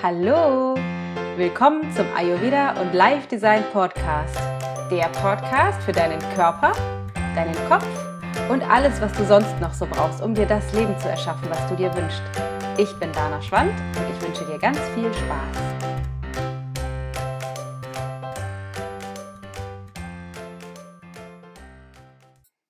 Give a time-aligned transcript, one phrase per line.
[0.00, 0.76] Hallo!
[1.36, 4.38] Willkommen zum Ayurveda und Life Design Podcast.
[4.92, 6.70] Der Podcast für deinen Körper,
[7.34, 7.84] deinen Kopf
[8.48, 11.66] und alles, was du sonst noch so brauchst, um dir das Leben zu erschaffen, was
[11.66, 12.22] du dir wünschst.
[12.76, 15.68] Ich bin Dana Schwand und ich wünsche dir ganz viel Spaß.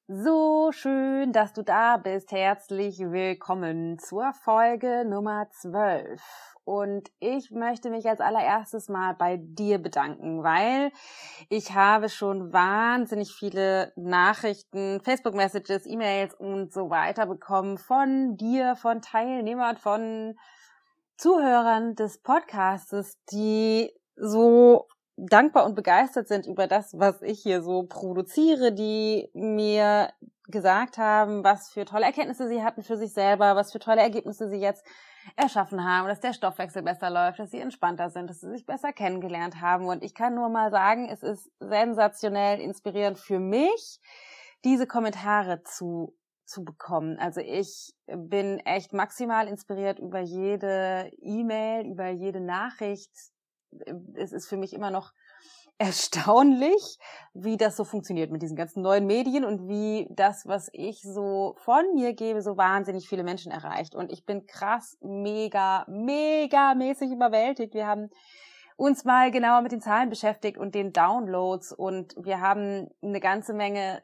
[0.06, 2.32] So schön, dass du da bist.
[2.32, 6.22] Herzlich willkommen zur Folge Nummer 12.
[6.68, 10.92] Und ich möchte mich als allererstes mal bei dir bedanken, weil
[11.48, 19.00] ich habe schon wahnsinnig viele Nachrichten, Facebook-Messages, E-Mails und so weiter bekommen von dir, von
[19.00, 20.36] Teilnehmern, von
[21.16, 27.84] Zuhörern des Podcastes, die so dankbar und begeistert sind über das, was ich hier so
[27.84, 30.10] produziere, die mir
[30.48, 34.50] gesagt haben, was für tolle Erkenntnisse sie hatten für sich selber, was für tolle Ergebnisse
[34.50, 34.84] sie jetzt
[35.37, 38.93] erschaffen haben, dass der Stoffwechsel besser läuft, dass sie entspannter sind, dass sie sich besser
[38.93, 39.87] kennengelernt haben.
[39.87, 44.01] Und ich kann nur mal sagen, es ist sensationell inspirierend für mich,
[44.65, 46.15] diese Kommentare zu
[46.49, 47.18] zu bekommen.
[47.18, 53.12] Also ich bin echt maximal inspiriert über jede E-Mail, über jede Nachricht.
[54.15, 55.12] Es ist für mich immer noch
[55.79, 56.98] erstaunlich,
[57.34, 61.54] wie das so funktioniert mit diesen ganzen neuen Medien und wie das, was ich so
[61.59, 63.95] von mir gebe, so wahnsinnig viele Menschen erreicht.
[63.95, 67.75] Und ich bin krass, mega, mega mäßig überwältigt.
[67.75, 68.10] Wir haben
[68.76, 73.54] uns mal genauer mit den Zahlen beschäftigt und den Downloads und wir haben eine ganze
[73.54, 74.03] Menge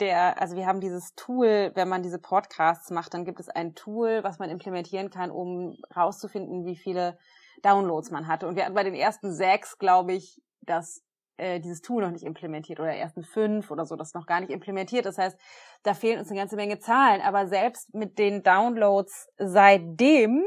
[0.00, 3.76] der, also wir haben dieses Tool, wenn man diese Podcasts macht, dann gibt es ein
[3.76, 7.16] Tool, was man implementieren kann, um rauszufinden, wie viele
[7.62, 8.48] Downloads man hatte.
[8.48, 11.03] Und wir hatten bei den ersten sechs, glaube ich, das
[11.36, 14.50] äh, dieses Tool noch nicht implementiert oder ersten fünf oder so, das noch gar nicht
[14.50, 15.06] implementiert.
[15.06, 15.38] Das heißt,
[15.82, 17.20] da fehlen uns eine ganze Menge Zahlen.
[17.20, 20.44] Aber selbst mit den Downloads seitdem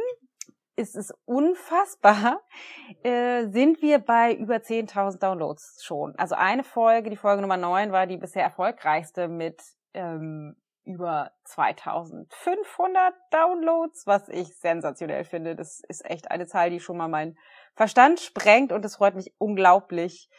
[0.77, 2.41] ist es unfassbar,
[3.03, 6.15] äh, sind wir bei über 10.000 Downloads schon.
[6.17, 9.61] Also eine Folge, die Folge Nummer 9, war die bisher erfolgreichste mit
[9.93, 15.55] ähm, über 2500 Downloads, was ich sensationell finde.
[15.55, 17.37] Das ist echt eine Zahl, die schon mal meinen
[17.75, 20.29] Verstand sprengt und es freut mich unglaublich,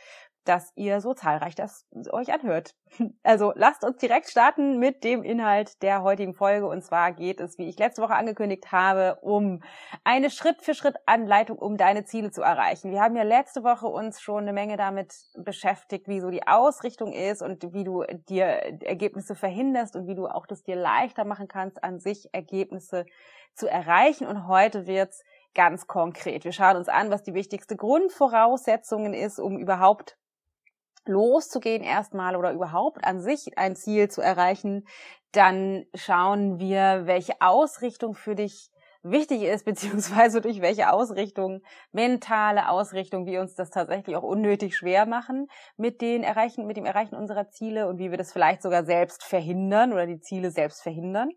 [0.48, 2.74] dass ihr so zahlreich das euch anhört.
[3.22, 6.66] Also lasst uns direkt starten mit dem Inhalt der heutigen Folge.
[6.66, 9.62] Und zwar geht es, wie ich letzte Woche angekündigt habe, um
[10.04, 12.90] eine Schritt-für-Schritt-Anleitung, um deine Ziele zu erreichen.
[12.90, 17.12] Wir haben ja letzte Woche uns schon eine Menge damit beschäftigt, wie so die Ausrichtung
[17.12, 21.48] ist und wie du dir Ergebnisse verhinderst und wie du auch das dir leichter machen
[21.48, 23.04] kannst, an sich Ergebnisse
[23.54, 24.26] zu erreichen.
[24.26, 25.22] Und heute wird's
[25.54, 26.44] ganz konkret.
[26.44, 30.17] Wir schauen uns an, was die wichtigste Grundvoraussetzungen ist, um überhaupt
[31.08, 34.86] loszugehen erstmal oder überhaupt an sich ein Ziel zu erreichen,
[35.32, 38.70] dann schauen wir, welche Ausrichtung für dich
[39.02, 45.06] wichtig ist, beziehungsweise durch welche Ausrichtung, mentale Ausrichtung, wir uns das tatsächlich auch unnötig schwer
[45.06, 48.84] machen mit den Erreichen, mit dem Erreichen unserer Ziele und wie wir das vielleicht sogar
[48.84, 51.30] selbst verhindern oder die Ziele selbst verhindern.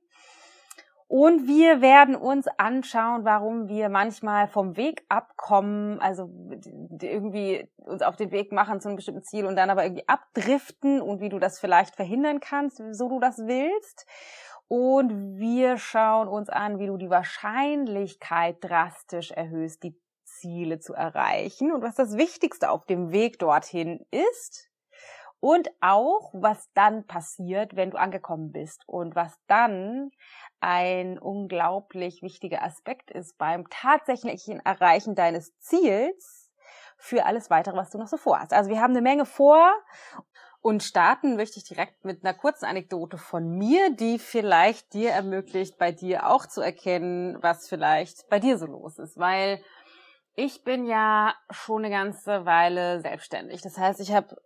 [1.11, 6.29] Und wir werden uns anschauen, warum wir manchmal vom Weg abkommen, also
[7.01, 11.01] irgendwie uns auf den Weg machen zu einem bestimmten Ziel und dann aber irgendwie abdriften
[11.01, 14.07] und wie du das vielleicht verhindern kannst, so du das willst.
[14.69, 21.73] Und wir schauen uns an, wie du die Wahrscheinlichkeit drastisch erhöhst, die Ziele zu erreichen
[21.73, 24.71] und was das Wichtigste auf dem Weg dorthin ist.
[25.41, 30.11] Und auch, was dann passiert, wenn du angekommen bist und was dann
[30.61, 36.49] ein unglaublich wichtiger Aspekt ist beim tatsächlichen Erreichen deines Ziels
[36.97, 38.53] für alles weitere, was du noch so vorhast.
[38.53, 39.71] Also wir haben eine Menge vor
[40.61, 45.79] und starten möchte ich direkt mit einer kurzen Anekdote von mir, die vielleicht dir ermöglicht,
[45.79, 49.61] bei dir auch zu erkennen, was vielleicht bei dir so los ist, weil
[50.35, 53.61] ich bin ja schon eine ganze Weile selbstständig.
[53.61, 54.37] Das heißt, ich habe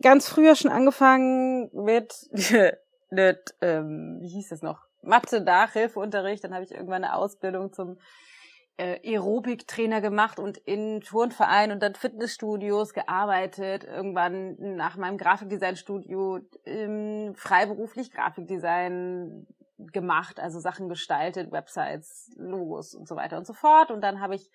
[0.00, 2.28] ganz früher schon angefangen mit,
[3.10, 6.44] mit ähm, wie hieß es noch, Mathe, Nachhilfeunterricht.
[6.44, 7.98] Dann habe ich irgendwann eine Ausbildung zum
[8.76, 13.84] äh, Aerobiktrainer gemacht und in Turnvereinen und dann Fitnessstudios gearbeitet.
[13.84, 19.46] Irgendwann nach meinem Grafikdesignstudio ähm, freiberuflich Grafikdesign
[19.78, 23.90] gemacht, also Sachen gestaltet, Websites, Logos und so weiter und so fort.
[23.90, 24.50] Und dann habe ich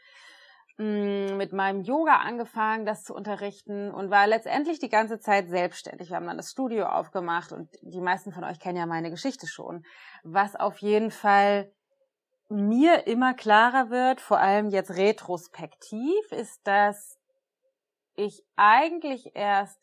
[0.77, 6.09] mit meinem Yoga angefangen, das zu unterrichten und war letztendlich die ganze Zeit selbstständig.
[6.09, 9.45] Wir haben dann das Studio aufgemacht und die meisten von euch kennen ja meine Geschichte
[9.45, 9.83] schon.
[10.23, 11.71] Was auf jeden Fall
[12.49, 17.19] mir immer klarer wird, vor allem jetzt retrospektiv, ist, dass
[18.15, 19.79] ich eigentlich erst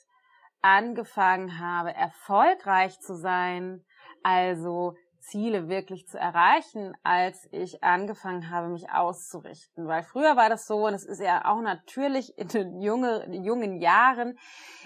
[0.62, 3.84] angefangen habe, erfolgreich zu sein,
[4.22, 9.86] also Ziele wirklich zu erreichen, als ich angefangen habe, mich auszurichten.
[9.86, 13.80] Weil früher war das so, und es ist ja auch natürlich in den, junge, jungen
[13.80, 14.38] Jahren,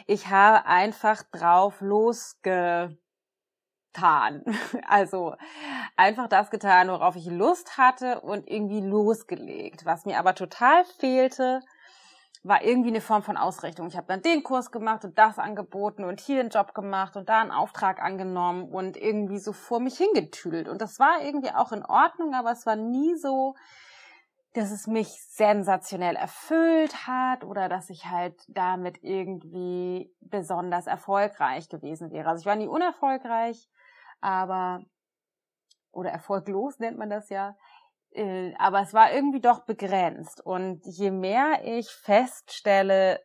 [0.07, 2.97] ich habe einfach drauf losge
[4.89, 5.37] Also
[5.97, 9.85] einfach das getan, worauf ich Lust hatte und irgendwie losgelegt.
[9.85, 11.61] Was mir aber total fehlte,
[12.45, 13.89] war irgendwie eine Form von Ausrichtung.
[13.89, 17.31] Ich habe dann den Kurs gemacht und das angeboten und hier einen Job gemacht und
[17.31, 20.69] da einen Auftrag angenommen und irgendwie so vor mich hingetüdelt.
[20.69, 23.55] Und das war irgendwie auch in Ordnung, aber es war nie so,
[24.53, 32.11] dass es mich sensationell erfüllt hat oder dass ich halt damit irgendwie besonders erfolgreich gewesen
[32.13, 32.29] wäre.
[32.29, 33.71] Also ich war nie unerfolgreich,
[34.21, 34.85] aber
[35.93, 37.57] oder erfolglos nennt man das ja.
[38.15, 40.41] Äh, aber es war irgendwie doch begrenzt.
[40.41, 43.21] Und je mehr ich feststelle,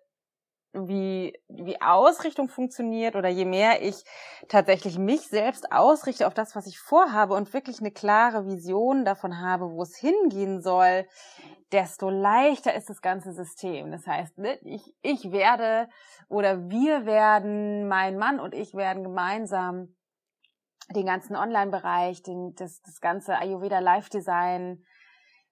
[0.74, 4.04] wie, wie Ausrichtung funktioniert oder je mehr ich
[4.50, 9.40] tatsächlich mich selbst ausrichte auf das, was ich vorhabe und wirklich eine klare Vision davon
[9.42, 11.08] habe, wo es hingehen soll,
[11.72, 13.92] desto leichter ist das ganze System.
[13.92, 15.90] Das heißt, ne, ich, ich werde
[16.28, 19.96] oder wir werden, mein Mann und ich werden gemeinsam
[20.96, 22.24] den ganzen Online-Bereich,
[22.56, 24.84] das, das ganze Ayurveda Live-Design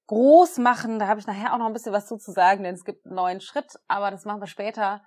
[0.07, 0.99] groß machen.
[0.99, 3.15] Da habe ich nachher auch noch ein bisschen was zu sagen, denn es gibt einen
[3.15, 5.01] neuen Schritt, aber das machen wir später.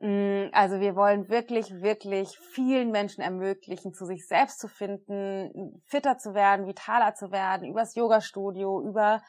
[0.00, 6.18] Mm, also wir wollen wirklich, wirklich vielen Menschen ermöglichen, zu sich selbst zu finden, fitter
[6.18, 9.22] zu werden, vitaler zu werden, übers Yoga-Studio, über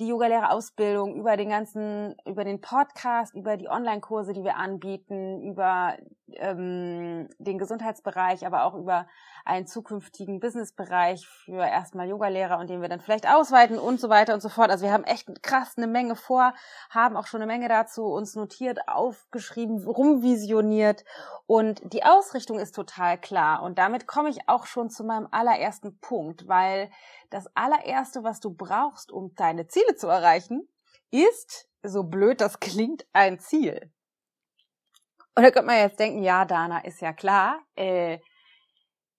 [0.00, 5.96] die Yogalehrerausbildung, über den ganzen, über den Podcast, über die Online-Kurse, die wir anbieten, über
[6.34, 9.06] ähm, den Gesundheitsbereich, aber auch über
[9.44, 14.34] einen zukünftigen Businessbereich für erstmal Yogalehrer und den wir dann vielleicht ausweiten und so weiter
[14.34, 14.70] und so fort.
[14.70, 16.54] Also wir haben echt krass eine Menge vor,
[16.90, 21.04] haben auch schon eine Menge dazu uns notiert, aufgeschrieben, rumvisioniert
[21.46, 23.62] und die Ausrichtung ist total klar.
[23.62, 26.90] Und damit komme ich auch schon zu meinem allerersten Punkt, weil
[27.30, 30.68] das allererste, was du brauchst, um deine Ziele zu erreichen,
[31.10, 33.92] ist, so blöd das klingt, ein Ziel.
[35.34, 38.18] Und da könnte man jetzt denken, ja, Dana, ist ja klar, äh,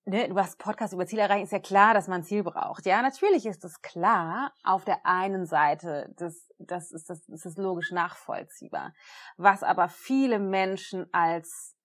[0.09, 2.85] ne, du hast Podcast über Ziele erreichen, ist ja klar, dass man ein Ziel braucht.
[2.85, 4.53] Ja, natürlich ist es klar.
[4.63, 8.93] Auf der einen Seite, das, das, ist, das, das ist logisch nachvollziehbar.
[9.37, 11.75] Was aber viele Menschen als,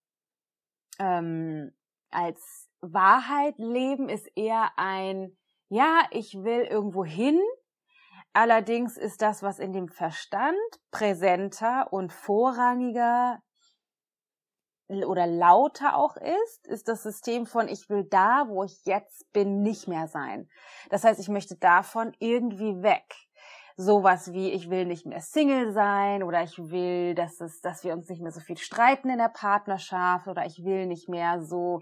[0.98, 1.72] ähm,
[2.10, 5.36] als Wahrheit leben, ist eher ein,
[5.68, 7.40] ja, ich will irgendwo hin.
[8.36, 10.58] Allerdings ist das, was in dem Verstand
[10.90, 13.38] präsenter und vorrangiger
[14.88, 19.62] oder lauter auch ist, ist das System von ich will da, wo ich jetzt bin,
[19.62, 20.48] nicht mehr sein.
[20.90, 23.04] Das heißt, ich möchte davon irgendwie weg.
[23.76, 27.92] Sowas wie ich will nicht mehr Single sein oder ich will, dass es, dass wir
[27.92, 31.80] uns nicht mehr so viel streiten in der Partnerschaft oder ich will nicht mehr so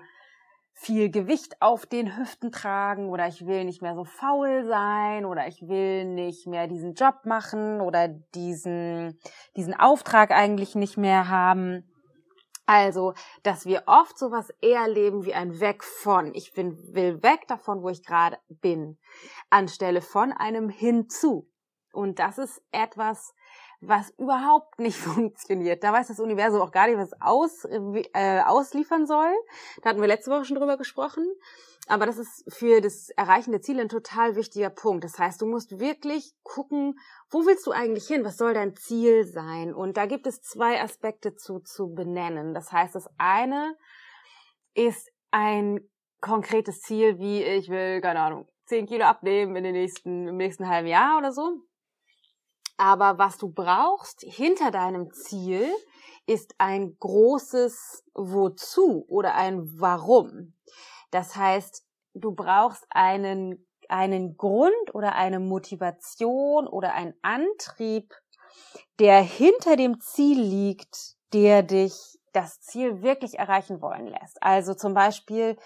[0.74, 5.46] viel Gewicht auf den Hüften tragen oder ich will nicht mehr so faul sein oder
[5.46, 9.19] ich will nicht mehr diesen Job machen oder diesen,
[9.56, 11.84] diesen Auftrag eigentlich nicht mehr haben
[12.66, 16.34] also, dass wir oft sowas eher leben wie ein Weg von.
[16.34, 18.98] Ich bin, will weg davon, wo ich gerade bin,
[19.50, 21.50] anstelle von einem hinzu.
[21.92, 23.34] Und das ist etwas,
[23.82, 25.84] was überhaupt nicht funktioniert.
[25.84, 27.64] Da weiß das Universum auch gar nicht, was aus,
[28.14, 29.32] äh, ausliefern soll.
[29.82, 31.26] Da hatten wir letzte Woche schon drüber gesprochen.
[31.88, 35.02] Aber das ist für das Erreichen der Ziele ein total wichtiger Punkt.
[35.02, 36.99] Das heißt, du musst wirklich gucken,
[37.29, 38.25] wo willst du eigentlich hin?
[38.25, 39.74] Was soll dein Ziel sein?
[39.74, 42.55] Und da gibt es zwei Aspekte zu, zu benennen.
[42.55, 43.77] Das heißt, das eine
[44.74, 45.81] ist ein
[46.20, 50.69] konkretes Ziel, wie ich will, keine Ahnung, 10 Kilo abnehmen in den nächsten, im nächsten
[50.69, 51.62] halben Jahr oder so.
[52.82, 55.72] Aber was du brauchst hinter deinem Ziel
[56.27, 60.55] ist ein großes Wozu oder ein Warum.
[61.12, 68.12] Das heißt, du brauchst einen, einen Grund oder eine Motivation oder einen Antrieb,
[68.98, 74.43] der hinter dem Ziel liegt, der dich das Ziel wirklich erreichen wollen lässt.
[74.43, 75.56] Also zum Beispiel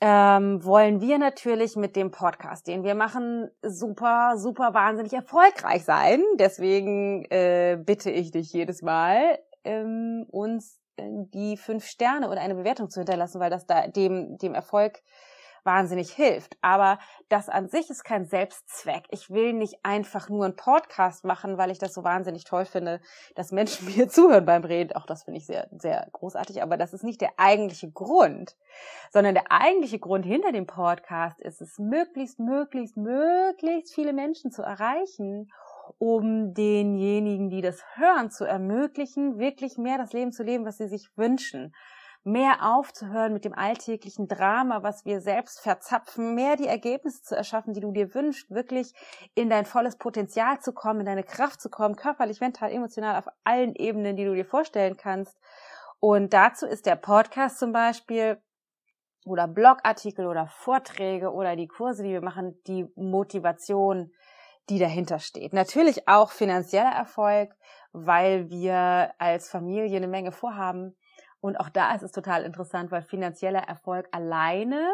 [0.00, 6.22] ähm, wollen wir natürlich mit dem Podcast, den wir machen, super, super wahnsinnig erfolgreich sein.
[6.38, 12.90] Deswegen äh, bitte ich dich jedes Mal, ähm, uns die fünf Sterne oder eine Bewertung
[12.90, 15.00] zu hinterlassen, weil das da dem, dem Erfolg
[15.64, 16.56] wahnsinnig hilft.
[16.62, 16.98] Aber
[17.28, 19.04] das an sich ist kein Selbstzweck.
[19.10, 23.00] Ich will nicht einfach nur einen Podcast machen, weil ich das so wahnsinnig toll finde,
[23.34, 24.96] dass Menschen mir zuhören beim Reden.
[24.96, 26.62] Auch das finde ich sehr, sehr großartig.
[26.62, 28.56] Aber das ist nicht der eigentliche Grund,
[29.10, 34.62] sondern der eigentliche Grund hinter dem Podcast ist es, möglichst, möglichst, möglichst viele Menschen zu
[34.62, 35.50] erreichen
[35.96, 40.88] um denjenigen, die das hören, zu ermöglichen, wirklich mehr das Leben zu leben, was sie
[40.88, 41.74] sich wünschen.
[42.24, 47.72] Mehr aufzuhören mit dem alltäglichen Drama, was wir selbst verzapfen, mehr die Ergebnisse zu erschaffen,
[47.72, 48.92] die du dir wünschst, wirklich
[49.34, 53.28] in dein volles Potenzial zu kommen, in deine Kraft zu kommen, körperlich, mental, emotional, auf
[53.44, 55.38] allen Ebenen, die du dir vorstellen kannst.
[56.00, 58.40] Und dazu ist der Podcast zum Beispiel
[59.24, 64.12] oder Blogartikel oder Vorträge oder die Kurse, die wir machen, die Motivation,
[64.68, 65.52] die dahinter steht.
[65.52, 67.50] Natürlich auch finanzieller Erfolg,
[67.92, 70.96] weil wir als Familie eine Menge vorhaben.
[71.40, 74.90] Und auch da ist es total interessant, weil finanzieller Erfolg alleine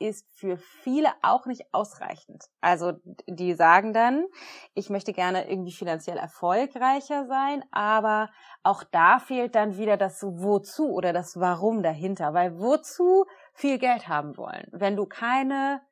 [0.00, 2.46] ist für viele auch nicht ausreichend.
[2.60, 2.92] Also
[3.26, 4.26] die sagen dann,
[4.74, 8.30] ich möchte gerne irgendwie finanziell erfolgreicher sein, aber
[8.62, 14.08] auch da fehlt dann wieder das Wozu oder das Warum dahinter, weil wozu viel Geld
[14.08, 15.82] haben wollen, wenn du keine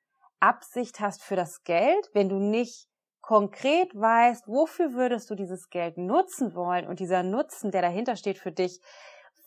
[0.40, 2.88] Absicht hast für das Geld, wenn du nicht
[3.20, 8.38] konkret weißt, wofür würdest du dieses Geld nutzen wollen und dieser Nutzen, der dahinter steht
[8.38, 8.80] für dich,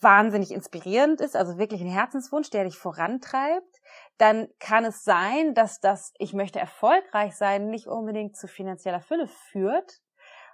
[0.01, 3.81] wahnsinnig inspirierend ist, also wirklich ein Herzenswunsch, der dich vorantreibt,
[4.17, 9.27] dann kann es sein, dass das Ich möchte erfolgreich sein nicht unbedingt zu finanzieller Fülle
[9.27, 10.01] führt,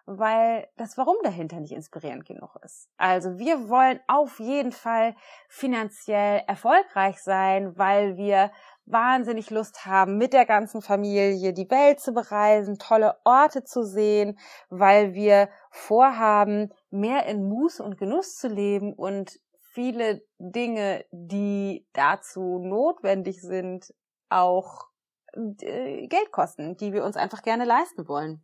[0.06, 2.89] weil das Warum dahinter nicht inspirierend genug ist.
[2.98, 5.16] Also wir wollen auf jeden Fall
[5.50, 8.51] finanziell erfolgreich sein, weil wir
[8.88, 14.39] wahnsinnig Lust haben, mit der ganzen Familie die Welt zu bereisen, tolle Orte zu sehen,
[14.70, 19.39] weil wir vorhaben, mehr in Muße und Genuss zu leben und
[19.74, 23.94] viele Dinge, die dazu notwendig sind,
[24.29, 24.88] auch
[25.34, 28.44] äh, Geld kosten, die wir uns einfach gerne leisten wollen.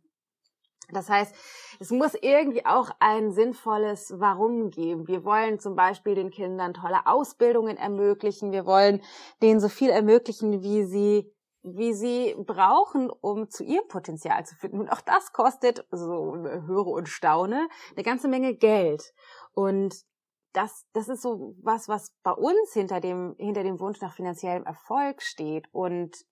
[0.90, 1.34] Das heißt,
[1.80, 5.08] es muss irgendwie auch ein sinnvolles Warum geben.
[5.08, 8.52] Wir wollen zum Beispiel den Kindern tolle Ausbildungen ermöglichen.
[8.52, 9.02] Wir wollen
[9.42, 11.34] denen so viel ermöglichen, wie sie
[11.66, 14.80] wie sie brauchen, um zu ihrem Potenzial zu finden.
[14.80, 19.14] Und auch das kostet, so höre und staune, eine ganze Menge Geld.
[19.54, 20.04] Und
[20.52, 24.64] das, das ist so was, was bei uns hinter dem, hinter dem Wunsch nach finanziellem
[24.64, 25.66] Erfolg steht.
[25.72, 26.26] Und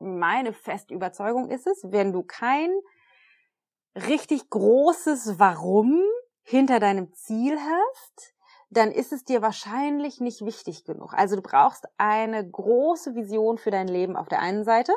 [0.00, 2.70] meine feste Überzeugung ist es, wenn du kein
[3.94, 6.02] richtig großes Warum
[6.42, 8.34] hinter deinem Ziel hast,
[8.70, 11.14] dann ist es dir wahrscheinlich nicht wichtig genug.
[11.14, 14.92] Also du brauchst eine große Vision für dein Leben auf der einen Seite,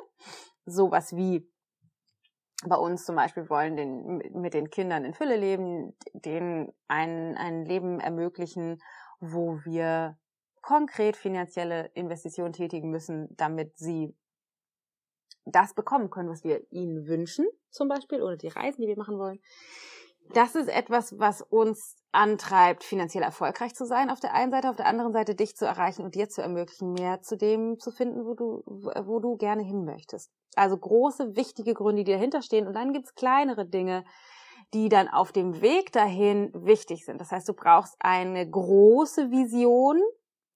[0.66, 1.48] sowas wie
[2.66, 7.66] bei uns zum Beispiel wollen den, mit den Kindern in Fülle leben, denen ein, ein
[7.66, 8.82] Leben ermöglichen,
[9.20, 10.18] wo wir
[10.62, 14.16] konkret finanzielle Investitionen tätigen müssen, damit sie
[15.51, 19.18] das bekommen können, was wir ihnen wünschen, zum Beispiel, oder die Reisen, die wir machen
[19.18, 19.39] wollen.
[20.34, 24.75] Das ist etwas, was uns antreibt, finanziell erfolgreich zu sein auf der einen Seite, auf
[24.75, 28.25] der anderen Seite dich zu erreichen und dir zu ermöglichen, mehr zu dem zu finden,
[28.25, 30.32] wo du, wo du gerne hin möchtest.
[30.56, 32.68] Also große, wichtige Gründe, die dahinter stehen.
[32.68, 34.04] Und dann gibt's kleinere Dinge,
[34.74, 37.22] die dann auf dem Weg dahin wichtig sind.
[37.22, 40.01] Das heißt, du brauchst eine große Vision,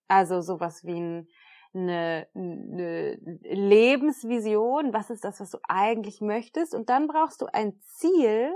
[0.08, 1.28] also sowas wie ein
[1.74, 6.74] eine, eine Lebensvision, was ist das, was du eigentlich möchtest.
[6.74, 8.54] Und dann brauchst du ein Ziel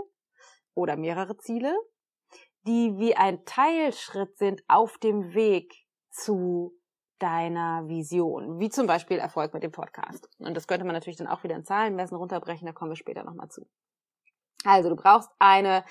[0.74, 1.74] oder mehrere Ziele,
[2.68, 6.74] die wie ein Teilschritt sind auf dem Weg zu
[7.20, 10.30] deiner Vision, wie zum Beispiel Erfolg mit dem Podcast.
[10.40, 12.98] Und das könnte man natürlich dann auch wieder in Zahlen messen, runterbrechen, da kommen wir
[12.98, 13.66] später nochmal zu.
[14.66, 15.86] Also du brauchst eine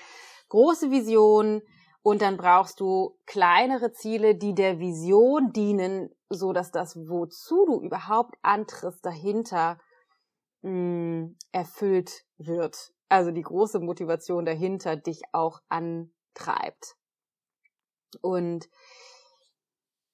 [0.49, 1.61] große Vision,
[2.05, 7.81] und dann brauchst du kleinere Ziele, die der Vision dienen, so dass das, wozu du
[7.81, 9.79] überhaupt antrittst, dahinter
[10.61, 12.93] mh, mm, erfüllt wird.
[13.09, 16.95] Also die große Motivation dahinter dich auch antreibt.
[18.21, 18.69] Und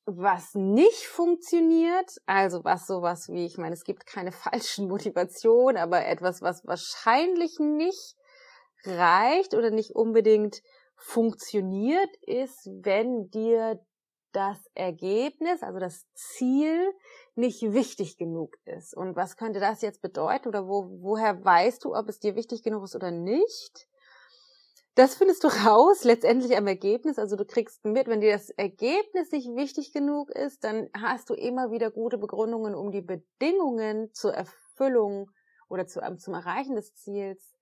[0.05, 6.05] was nicht funktioniert, also was sowas wie, ich meine, es gibt keine falschen Motivationen, aber
[6.05, 8.15] etwas, was wahrscheinlich nicht
[8.85, 10.61] reicht oder nicht unbedingt
[11.01, 13.79] funktioniert, ist, wenn dir
[14.31, 16.93] das Ergebnis, also das Ziel,
[17.35, 18.95] nicht wichtig genug ist.
[18.95, 22.63] Und was könnte das jetzt bedeuten oder wo, woher weißt du, ob es dir wichtig
[22.63, 23.87] genug ist oder nicht?
[24.95, 27.17] Das findest du raus, letztendlich am Ergebnis.
[27.17, 31.33] Also du kriegst mit, wenn dir das Ergebnis nicht wichtig genug ist, dann hast du
[31.33, 35.31] immer wieder gute Begründungen, um die Bedingungen zur Erfüllung
[35.67, 37.55] oder zu, zum Erreichen des Ziels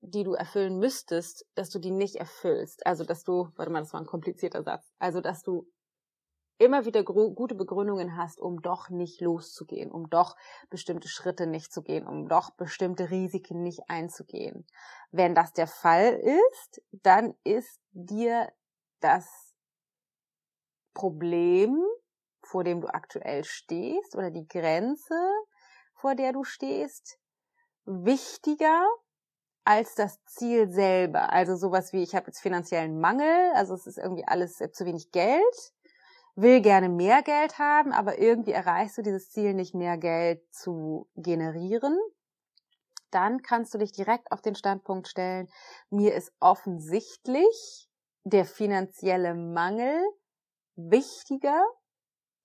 [0.00, 2.86] die du erfüllen müsstest, dass du die nicht erfüllst.
[2.86, 4.92] Also, dass du, warte mal, das war ein komplizierter Satz.
[4.98, 5.66] Also, dass du
[6.58, 10.36] immer wieder gute Begründungen hast, um doch nicht loszugehen, um doch
[10.70, 14.66] bestimmte Schritte nicht zu gehen, um doch bestimmte Risiken nicht einzugehen.
[15.12, 18.52] Wenn das der Fall ist, dann ist dir
[19.00, 19.54] das
[20.94, 21.80] Problem,
[22.42, 25.14] vor dem du aktuell stehst, oder die Grenze,
[25.94, 27.20] vor der du stehst,
[27.84, 28.84] wichtiger
[29.68, 31.30] als das Ziel selber.
[31.30, 35.12] Also sowas wie, ich habe jetzt finanziellen Mangel, also es ist irgendwie alles zu wenig
[35.12, 35.74] Geld.
[36.36, 41.10] will gerne mehr Geld haben, aber irgendwie erreichst du dieses Ziel nicht mehr Geld zu
[41.16, 41.98] generieren,
[43.10, 45.48] dann kannst du dich direkt auf den Standpunkt stellen,
[45.90, 47.90] mir ist offensichtlich
[48.24, 50.00] der finanzielle Mangel
[50.76, 51.62] wichtiger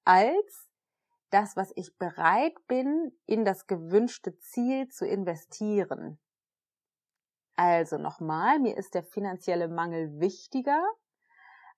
[0.04, 0.68] als
[1.30, 6.20] das, was ich bereit bin, in das gewünschte Ziel zu investieren.
[7.56, 10.82] Also nochmal, mir ist der finanzielle Mangel wichtiger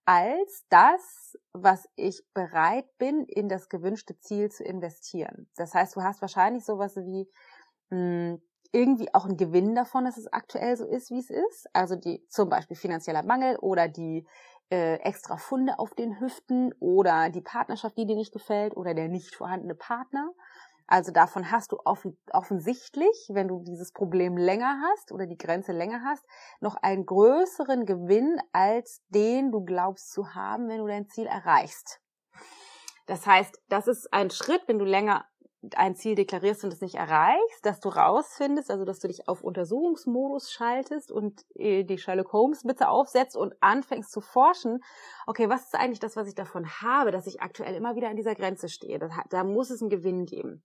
[0.06, 5.50] als das, was ich bereit bin, in das gewünschte Ziel zu investieren.
[5.56, 7.28] Das heißt, du hast wahrscheinlich sowas wie
[7.90, 8.42] mh, hm,
[8.72, 11.68] irgendwie auch einen Gewinn davon, dass es aktuell so ist, wie es ist.
[11.74, 14.28] Also die zum Beispiel finanzieller Mangel oder die
[14.70, 19.08] äh, extra Funde auf den Hüften oder die Partnerschaft, die dir nicht gefällt oder der
[19.08, 20.32] nicht vorhandene Partner.
[20.88, 25.72] Also davon hast du offen, offensichtlich, wenn du dieses Problem länger hast oder die Grenze
[25.72, 26.24] länger hast,
[26.60, 32.00] noch einen größeren Gewinn als den du glaubst zu haben, wenn du dein Ziel erreichst.
[33.08, 35.26] Das heißt, das ist ein Schritt, wenn du länger
[35.76, 39.42] ein Ziel deklarierst und es nicht erreichst, dass du rausfindest, also dass du dich auf
[39.42, 44.84] Untersuchungsmodus schaltest und äh, die Sherlock Holmes bitte aufsetzt und anfängst zu forschen,
[45.26, 48.16] okay, was ist eigentlich das, was ich davon habe, dass ich aktuell immer wieder an
[48.16, 49.00] dieser Grenze stehe?
[49.00, 50.64] Da, da muss es einen Gewinn geben.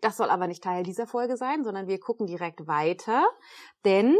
[0.00, 3.24] Das soll aber nicht Teil dieser Folge sein, sondern wir gucken direkt weiter,
[3.84, 4.16] denn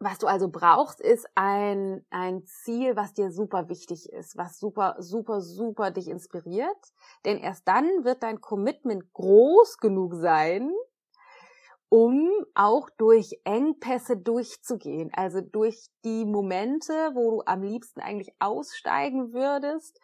[0.00, 4.96] was du also brauchst, ist ein, ein Ziel, was dir super wichtig ist, was super,
[4.98, 6.78] super, super dich inspiriert.
[7.26, 10.72] Denn erst dann wird dein Commitment groß genug sein,
[11.90, 15.10] um auch durch Engpässe durchzugehen.
[15.12, 20.00] Also durch die Momente, wo du am liebsten eigentlich aussteigen würdest,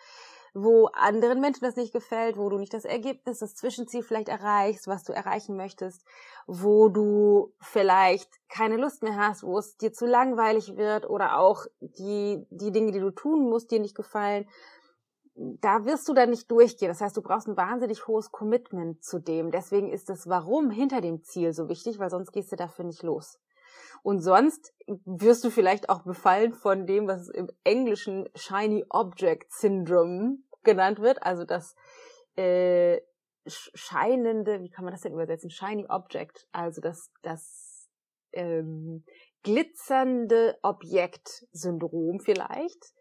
[0.59, 4.89] wo anderen Menschen das nicht gefällt, wo du nicht das Ergebnis, das Zwischenziel vielleicht erreichst,
[4.89, 6.03] was du erreichen möchtest,
[6.47, 11.67] wo du vielleicht keine Lust mehr hast, wo es dir zu langweilig wird oder auch
[11.81, 14.49] die, die Dinge, die du tun musst, dir nicht gefallen.
[15.35, 16.89] Da wirst du dann nicht durchgehen.
[16.89, 19.51] Das heißt, du brauchst ein wahnsinnig hohes Commitment zu dem.
[19.51, 23.03] Deswegen ist das Warum hinter dem Ziel so wichtig, weil sonst gehst du dafür nicht
[23.03, 23.39] los.
[24.03, 24.73] Und sonst
[25.05, 31.23] wirst du vielleicht auch befallen von dem, was im Englischen Shiny Object Syndrome genannt wird,
[31.23, 31.75] also das
[32.37, 33.01] äh,
[33.47, 35.51] scheinende, wie kann man das denn übersetzen?
[35.51, 37.89] Shiny Object, also das, das
[38.33, 39.05] ähm,
[39.43, 42.93] glitzernde Objekt-Syndrom vielleicht.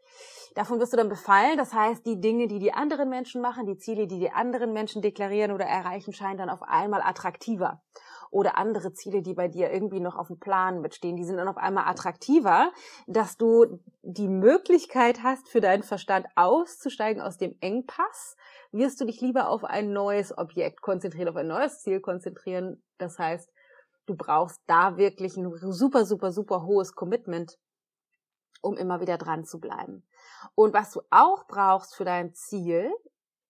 [0.54, 1.58] Davon wirst du dann befallen.
[1.58, 5.02] Das heißt, die Dinge, die die anderen Menschen machen, die Ziele, die die anderen Menschen
[5.02, 7.82] deklarieren oder erreichen, scheinen dann auf einmal attraktiver
[8.32, 11.48] oder andere Ziele, die bei dir irgendwie noch auf dem Plan mitstehen, die sind dann
[11.48, 12.72] auf einmal attraktiver,
[13.08, 18.36] dass du die Möglichkeit hast, für deinen Verstand auszusteigen aus dem Engpass,
[18.72, 22.82] wirst du dich lieber auf ein neues Objekt konzentrieren, auf ein neues Ziel konzentrieren.
[22.98, 23.52] Das heißt,
[24.06, 27.58] du brauchst da wirklich ein super, super, super hohes Commitment,
[28.62, 30.04] um immer wieder dran zu bleiben.
[30.56, 32.92] Und was du auch brauchst für dein Ziel,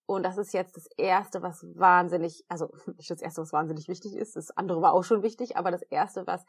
[0.06, 4.16] und das ist jetzt das Erste, was wahnsinnig, also nicht das Erste, was wahnsinnig wichtig
[4.16, 6.46] ist, das andere war auch schon wichtig, aber das Erste, was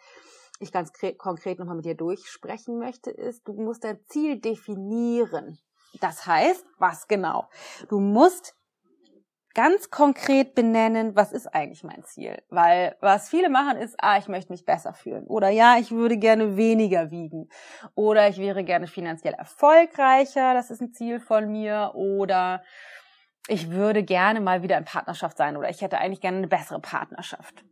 [0.58, 5.58] ich ganz konkret nochmal mit dir durchsprechen möchte, ist, du musst dein Ziel definieren.
[6.00, 7.48] Das heißt, was genau?
[7.88, 8.56] Du musst
[9.56, 12.42] ganz konkret benennen, was ist eigentlich mein Ziel?
[12.50, 15.26] Weil was viele machen ist, ah, ich möchte mich besser fühlen.
[15.26, 17.48] Oder ja, ich würde gerne weniger wiegen.
[17.94, 21.92] Oder ich wäre gerne finanziell erfolgreicher, das ist ein Ziel von mir.
[21.94, 22.62] Oder
[23.48, 26.80] ich würde gerne mal wieder in Partnerschaft sein oder ich hätte eigentlich gerne eine bessere
[26.80, 27.64] Partnerschaft.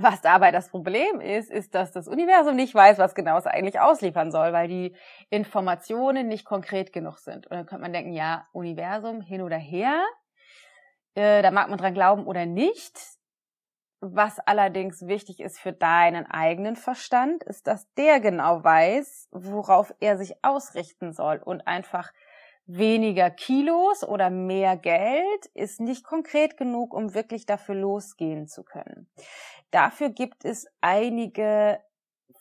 [0.00, 3.80] Was dabei das Problem ist, ist, dass das Universum nicht weiß, was genau es eigentlich
[3.80, 4.94] ausliefern soll, weil die
[5.28, 7.48] Informationen nicht konkret genug sind.
[7.48, 10.04] Und dann könnte man denken, ja, Universum hin oder her,
[11.14, 12.96] äh, da mag man dran glauben oder nicht.
[14.00, 20.16] Was allerdings wichtig ist für deinen eigenen Verstand, ist, dass der genau weiß, worauf er
[20.16, 22.12] sich ausrichten soll und einfach
[22.68, 29.10] weniger Kilos oder mehr Geld ist nicht konkret genug, um wirklich dafür losgehen zu können.
[29.70, 31.80] Dafür gibt es einige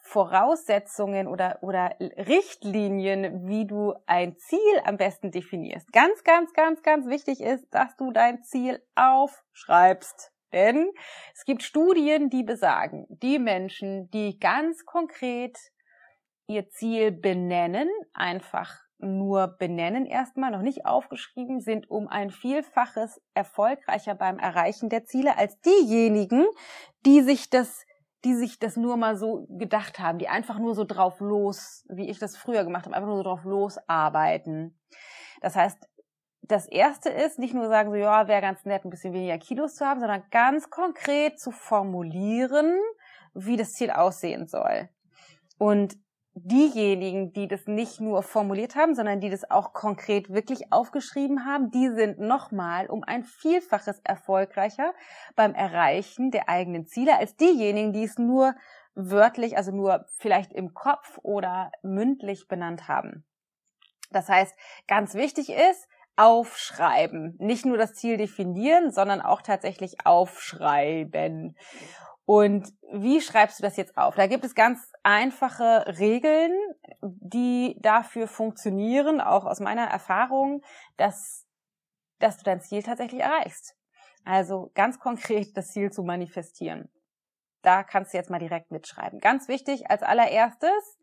[0.01, 5.91] Voraussetzungen oder, oder Richtlinien, wie du ein Ziel am besten definierst.
[5.91, 10.31] Ganz, ganz, ganz, ganz wichtig ist, dass du dein Ziel aufschreibst.
[10.53, 10.91] Denn
[11.33, 15.57] es gibt Studien, die besagen, die Menschen, die ganz konkret
[16.47, 24.15] ihr Ziel benennen, einfach nur benennen erstmal, noch nicht aufgeschrieben, sind um ein Vielfaches erfolgreicher
[24.15, 26.45] beim Erreichen der Ziele als diejenigen,
[27.05, 27.85] die sich das
[28.23, 32.09] die sich das nur mal so gedacht haben, die einfach nur so drauf los, wie
[32.09, 34.77] ich das früher gemacht habe, einfach nur so drauf losarbeiten.
[35.39, 35.77] Das heißt,
[36.41, 39.75] das erste ist, nicht nur sagen so, ja, wäre ganz nett, ein bisschen weniger Kilos
[39.75, 42.79] zu haben, sondern ganz konkret zu formulieren,
[43.33, 44.89] wie das Ziel aussehen soll.
[45.57, 45.95] Und
[46.43, 51.71] diejenigen, die das nicht nur formuliert haben, sondern die das auch konkret wirklich aufgeschrieben haben,
[51.71, 54.93] die sind nochmal um ein Vielfaches erfolgreicher
[55.35, 58.55] beim Erreichen der eigenen Ziele als diejenigen, die es nur
[58.95, 63.25] wörtlich, also nur vielleicht im Kopf oder mündlich benannt haben.
[64.11, 64.55] Das heißt,
[64.87, 67.35] ganz wichtig ist, aufschreiben.
[67.37, 71.55] Nicht nur das Ziel definieren, sondern auch tatsächlich aufschreiben.
[72.27, 74.15] Und wie schreibst du das jetzt auf?
[74.15, 76.51] Da gibt es ganz einfache Regeln,
[77.01, 80.61] die dafür funktionieren, auch aus meiner Erfahrung,
[80.97, 81.47] dass,
[82.19, 83.77] dass du dein Ziel tatsächlich erreichst.
[84.25, 86.91] Also ganz konkret das Ziel zu manifestieren.
[87.61, 89.19] Da kannst du jetzt mal direkt mitschreiben.
[89.19, 90.99] Ganz wichtig als allererstes,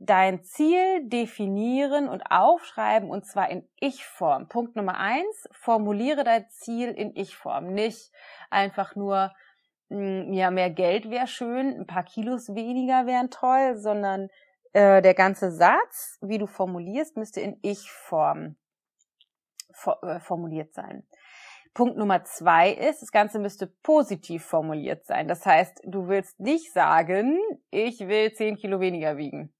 [0.00, 4.48] dein Ziel definieren und aufschreiben und zwar in Ich-Form.
[4.48, 7.72] Punkt Nummer eins, formuliere dein Ziel in Ich-Form.
[7.72, 8.10] Nicht
[8.50, 9.32] einfach nur
[9.90, 14.28] ja, mehr Geld wäre schön, ein paar Kilos weniger wären toll, sondern
[14.72, 18.56] äh, der ganze Satz, wie du formulierst, müsste in Ich-Form
[19.72, 21.06] for äh, formuliert sein.
[21.74, 25.26] Punkt Nummer zwei ist, das Ganze müsste positiv formuliert sein.
[25.26, 27.38] Das heißt, du willst nicht sagen,
[27.70, 29.52] ich will zehn Kilo weniger wiegen,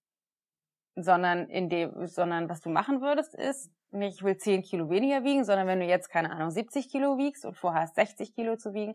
[0.94, 5.24] sondern in dem, sondern was du machen würdest ist, nicht, ich will 10 Kilo weniger
[5.24, 8.56] wiegen, sondern wenn du jetzt, keine Ahnung, 70 Kilo wiegst und vorher hast 60 Kilo
[8.56, 8.94] zu wiegen,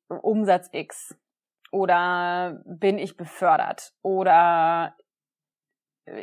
[0.07, 1.15] Umsatz X
[1.71, 4.95] oder bin ich befördert oder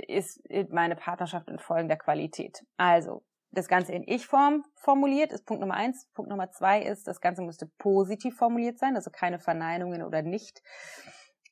[0.09, 0.41] ist
[0.71, 2.65] meine Partnerschaft in folgender Qualität.
[2.77, 6.09] Also das Ganze in Ich-Form formuliert ist Punkt Nummer eins.
[6.15, 10.63] Punkt Nummer zwei ist, das Ganze müsste positiv formuliert sein, also keine Verneinungen oder nicht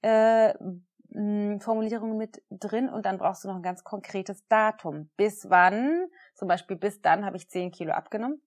[0.01, 0.55] äh,
[1.13, 5.11] hm, Formulierungen mit drin und dann brauchst du noch ein ganz konkretes Datum.
[5.17, 6.07] Bis wann,
[6.43, 8.43] zum Beispiel bis dann habe ich 10 Kilo abgenommen.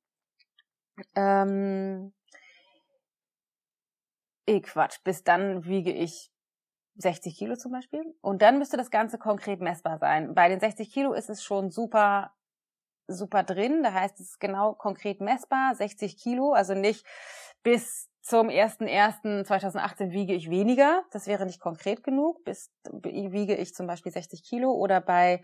[1.15, 2.13] Ähm,
[4.45, 6.29] eh Quatsch, bis dann wiege ich
[6.95, 8.03] 60 Kilo zum Beispiel.
[8.19, 10.33] Und dann müsste das Ganze konkret messbar sein.
[10.33, 12.33] Bei den 60 Kilo ist es schon super,
[13.07, 13.81] super drin.
[13.81, 17.05] Da heißt es genau konkret messbar, 60 Kilo, also nicht
[17.63, 21.05] bis zum 1.1.2018 wiege ich weniger.
[21.11, 22.43] Das wäre nicht konkret genug.
[22.43, 25.41] Bis wiege ich zum Beispiel 60 Kilo oder bei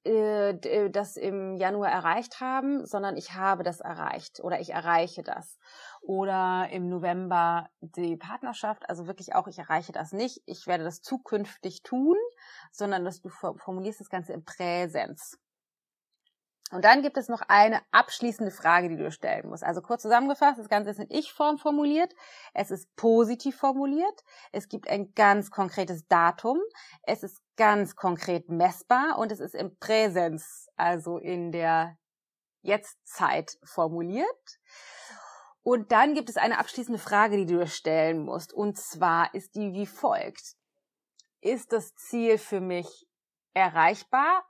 [0.07, 5.23] äh, äh, das im Januar erreicht haben, sondern ich habe das erreicht oder ich erreiche
[5.25, 5.59] das.
[6.01, 11.03] Oder im November die Partnerschaft, also wirklich auch, ich erreiche das nicht, ich werde das
[11.03, 12.17] zukünftig tun,
[12.71, 15.39] sondern dass du formulierst das Ganze im Präsens.
[16.73, 19.63] Und dann gibt es noch eine abschließende Frage, die du stellen musst.
[19.63, 22.13] Also kurz zusammengefasst, das Ganze ist in Ich-Form formuliert,
[22.55, 26.59] es ist positiv formuliert, es gibt ein ganz konkretes Datum,
[27.03, 31.97] es ist ganz konkret messbar und es ist im Präsens, also in der
[32.63, 34.59] Jetztzeit formuliert.
[35.63, 38.53] Und dann gibt es eine abschließende Frage, die du stellen musst.
[38.53, 40.57] Und zwar ist die wie folgt.
[41.41, 43.07] Ist das Ziel für mich
[43.55, 44.45] erreichbar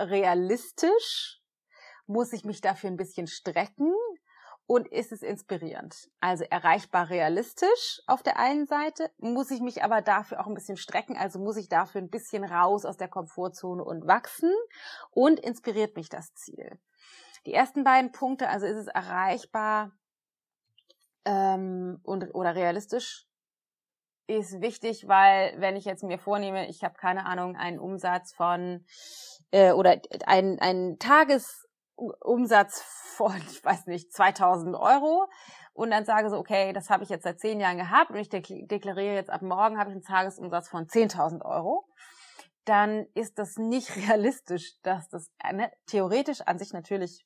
[0.00, 1.40] realistisch?
[2.06, 3.94] Muss ich mich dafür ein bisschen strecken?
[4.66, 6.08] Und ist es inspirierend?
[6.20, 10.76] Also erreichbar realistisch auf der einen Seite, muss ich mich aber dafür auch ein bisschen
[10.76, 14.52] strecken, also muss ich dafür ein bisschen raus aus der Komfortzone und wachsen
[15.10, 16.78] und inspiriert mich das Ziel.
[17.44, 19.92] Die ersten beiden Punkte, also ist es erreichbar
[21.24, 23.26] ähm, und, oder realistisch,
[24.26, 28.84] ist wichtig, weil wenn ich jetzt mir vornehme, ich habe keine Ahnung, einen Umsatz von
[29.50, 32.82] äh, oder ein, ein Tagesumsatz
[33.16, 35.26] von, ich weiß nicht, 2000 Euro
[35.74, 38.28] und dann sage so, okay, das habe ich jetzt seit zehn Jahren gehabt und ich
[38.28, 41.86] deklariere jetzt ab morgen habe ich einen Tagesumsatz von 10.000 Euro,
[42.64, 47.24] dann ist das nicht realistisch, dass das ne, theoretisch an sich natürlich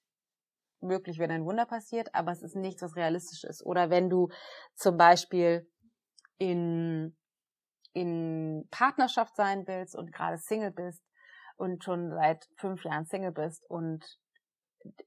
[0.80, 3.64] möglich, wenn ein Wunder passiert, aber es ist nichts, was realistisch ist.
[3.64, 4.28] Oder wenn du
[4.74, 5.66] zum Beispiel
[6.38, 7.16] in,
[7.92, 11.02] in Partnerschaft sein willst und gerade Single bist,
[11.56, 14.04] und schon seit fünf Jahren Single bist und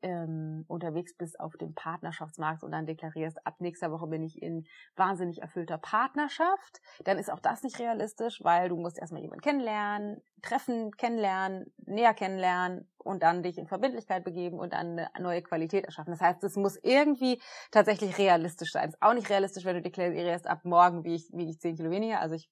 [0.02, 4.66] ähm, unterwegs bist auf dem Partnerschaftsmarkt und dann deklarierst, ab nächster Woche bin ich in
[4.96, 10.22] wahnsinnig erfüllter Partnerschaft, dann ist auch das nicht realistisch, weil du musst erstmal jemanden kennenlernen,
[10.42, 15.86] treffen, kennenlernen, näher kennenlernen und dann dich in Verbindlichkeit begeben und dann eine neue Qualität
[15.86, 16.12] erschaffen.
[16.12, 18.90] Das heißt, es muss irgendwie tatsächlich realistisch sein.
[18.90, 21.78] Es ist auch nicht realistisch, wenn du deklarierst, ab morgen wie ich, wie ich 10
[21.78, 22.50] Kilo weniger, also ich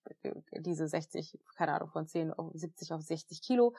[0.60, 3.74] diese 60, keine Ahnung, von 10 auf 70 auf 60 Kilo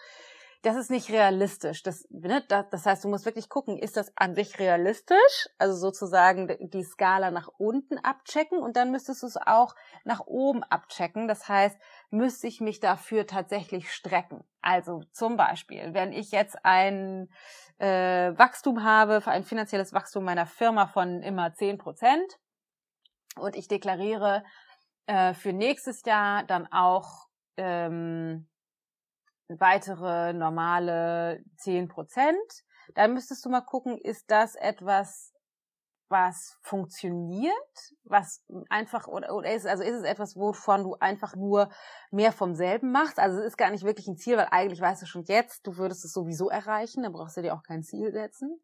[0.63, 1.83] das ist nicht realistisch.
[1.85, 5.49] Das, ne, das heißt, du musst wirklich gucken, ist das an sich realistisch?
[5.57, 10.65] Also sozusagen die Skala nach unten abchecken und dann müsstest du es auch nach oben
[10.65, 11.29] abchecken.
[11.29, 11.79] Das heißt,
[12.11, 14.43] müsste ich mich dafür tatsächlich strecken.
[14.61, 17.31] Also zum Beispiel, wenn ich jetzt ein
[17.79, 22.39] äh, Wachstum habe, ein finanzielles Wachstum meiner Firma von immer zehn Prozent
[23.37, 24.45] und ich deklariere
[25.07, 28.49] äh, für nächstes Jahr dann auch ähm,
[29.49, 32.37] weitere normale zehn Prozent.
[32.95, 35.33] Dann müsstest du mal gucken, ist das etwas,
[36.11, 37.53] was funktioniert,
[38.05, 41.69] was einfach oder, oder ist also ist es etwas, wovon du einfach nur
[42.11, 43.19] mehr vom selben machst?
[43.19, 45.77] Also es ist gar nicht wirklich ein Ziel, weil eigentlich weißt du schon jetzt, du
[45.77, 48.59] würdest es sowieso erreichen, dann brauchst du dir auch kein Ziel setzen.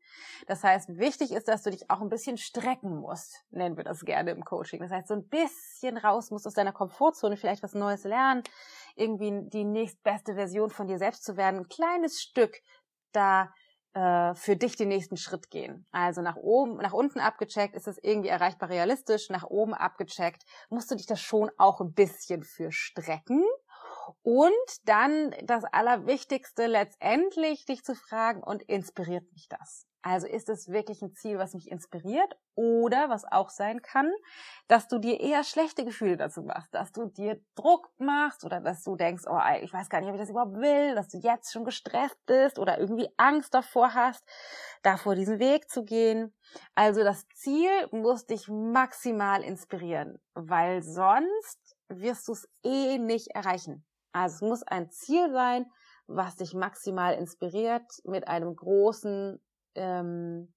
[0.47, 4.05] Das heißt, wichtig ist, dass du dich auch ein bisschen strecken musst, nennen wir das
[4.05, 4.81] gerne im Coaching.
[4.81, 8.43] Das heißt, so ein bisschen raus musst aus deiner Komfortzone, vielleicht was Neues lernen,
[8.97, 12.61] irgendwie die nächstbeste Version von dir selbst zu werden, ein kleines Stück
[13.13, 13.53] da
[13.95, 15.87] äh, für dich den nächsten Schritt gehen.
[15.93, 20.91] Also nach oben, nach unten abgecheckt, ist es irgendwie erreichbar realistisch, nach oben abgecheckt, musst
[20.91, 23.45] du dich das schon auch ein bisschen für strecken.
[24.23, 24.53] Und
[24.89, 29.87] dann das Allerwichtigste letztendlich, dich zu fragen, und inspiriert mich das?
[30.07, 34.13] Also ist es wirklich ein Ziel, was mich inspiriert oder was auch sein kann,
[34.69, 38.83] dass du dir eher schlechte Gefühle dazu machst, dass du dir Druck machst oder dass
[38.83, 41.55] du denkst, oh, ich weiß gar nicht, ob ich das überhaupt will, dass du jetzt
[41.55, 44.23] schon gestresst bist oder irgendwie Angst davor hast,
[44.83, 46.35] davor diesen Weg zu gehen.
[46.75, 53.87] Also das Ziel muss dich maximal inspirieren, weil sonst wirst du es eh nicht erreichen.
[54.13, 55.65] Also es muss ein Ziel sein,
[56.07, 59.41] was dich maximal inspiriert mit einem großen
[59.75, 60.53] ähm,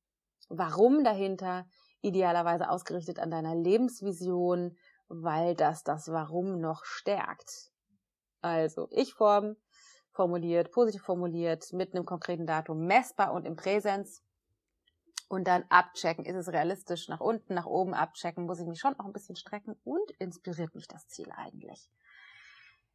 [0.50, 1.68] Warum dahinter,
[2.02, 4.78] idealerweise ausgerichtet an deiner Lebensvision,
[5.10, 7.72] weil das das Warum noch stärkt.
[8.42, 9.58] Also ich form
[10.12, 14.24] formuliert, positiv formuliert, mit einem konkreten Datum, messbar und im Präsens.
[15.30, 18.98] Und dann abchecken, ist es realistisch, nach unten, nach oben abchecken, muss ich mich schon
[19.00, 21.90] auch ein bisschen strecken und inspiriert mich das Ziel eigentlich.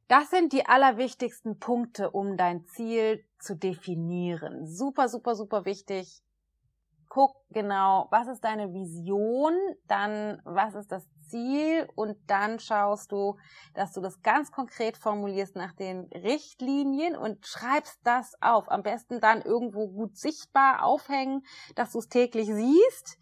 [0.09, 4.67] Das sind die allerwichtigsten Punkte, um dein Ziel zu definieren.
[4.67, 6.23] Super, super, super wichtig.
[7.09, 9.55] Guck genau, was ist deine Vision,
[9.87, 13.37] dann was ist das Ziel und dann schaust du,
[13.75, 18.71] dass du das ganz konkret formulierst nach den Richtlinien und schreibst das auf.
[18.71, 21.43] Am besten dann irgendwo gut sichtbar aufhängen,
[21.75, 23.19] dass du es täglich siehst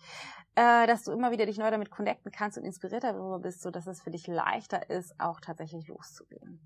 [0.61, 3.71] äh, dass du immer wieder dich neu damit connecten kannst und inspirierter darüber bist, so
[3.71, 6.61] dass es für dich leichter ist, auch tatsächlich loszugehen.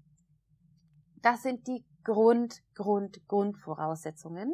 [1.22, 4.52] Das sind die Grund, Grund, Grundvoraussetzungen,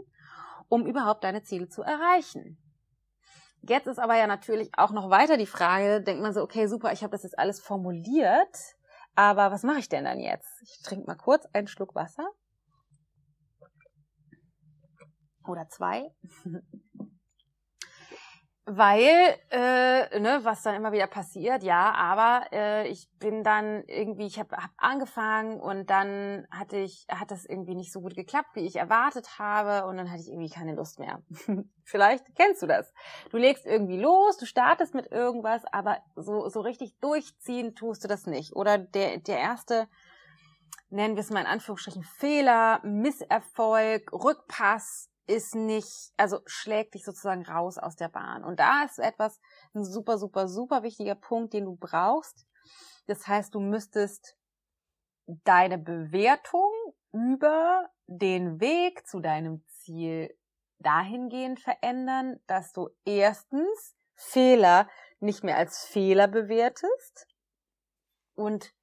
[0.69, 2.59] um überhaupt deine Ziele zu erreichen.
[3.63, 6.93] Jetzt ist aber ja natürlich auch noch weiter die Frage, denkt man so, okay, super,
[6.93, 8.77] ich habe das jetzt alles formuliert,
[9.15, 10.51] aber was mache ich denn dann jetzt?
[10.63, 12.29] Ich trinke mal kurz einen Schluck Wasser.
[15.47, 16.11] Oder zwei.
[18.73, 24.27] Weil, äh, ne, was dann immer wieder passiert, ja, aber äh, ich bin dann irgendwie,
[24.27, 28.51] ich habe hab angefangen und dann hatte ich, hat das irgendwie nicht so gut geklappt,
[28.55, 31.21] wie ich erwartet habe und dann hatte ich irgendwie keine Lust mehr.
[31.85, 32.93] Vielleicht kennst du das.
[33.31, 38.09] Du legst irgendwie los, du startest mit irgendwas, aber so, so richtig durchziehen tust du
[38.09, 38.55] das nicht.
[38.55, 39.89] Oder der, der erste,
[40.91, 47.47] nennen wir es mal in Anführungsstrichen, Fehler, Misserfolg, Rückpass, ist nicht, also schlägt dich sozusagen
[47.47, 48.45] raus aus der Bahn.
[48.45, 49.41] Und da ist etwas,
[49.75, 52.47] ein super, super, super wichtiger Punkt, den du brauchst.
[53.07, 54.37] Das heißt, du müsstest
[55.27, 56.73] deine Bewertung
[57.13, 60.37] über den Weg zu deinem Ziel
[60.79, 64.89] dahingehend verändern, dass du erstens Fehler
[65.21, 67.29] nicht mehr als Fehler bewertest
[68.35, 68.75] und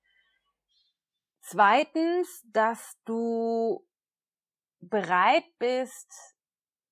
[1.41, 3.85] zweitens, dass du
[4.79, 6.36] bereit bist,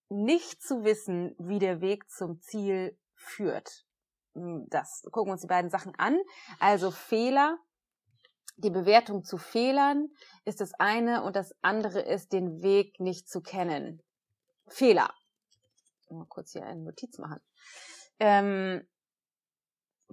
[0.10, 3.86] nicht zu wissen, wie der Weg zum Ziel führt.
[4.34, 6.20] Hm, das gucken wir uns die beiden Sachen an.
[6.60, 7.58] Also Fehler,
[8.58, 10.10] die Bewertung zu Fehlern
[10.46, 14.02] ist das eine und das andere ist, den Weg nicht zu kennen.
[14.68, 15.14] Fehler.
[16.10, 17.42] Mal kurz hier eine Notiz machen.
[18.20, 18.88] Ähm,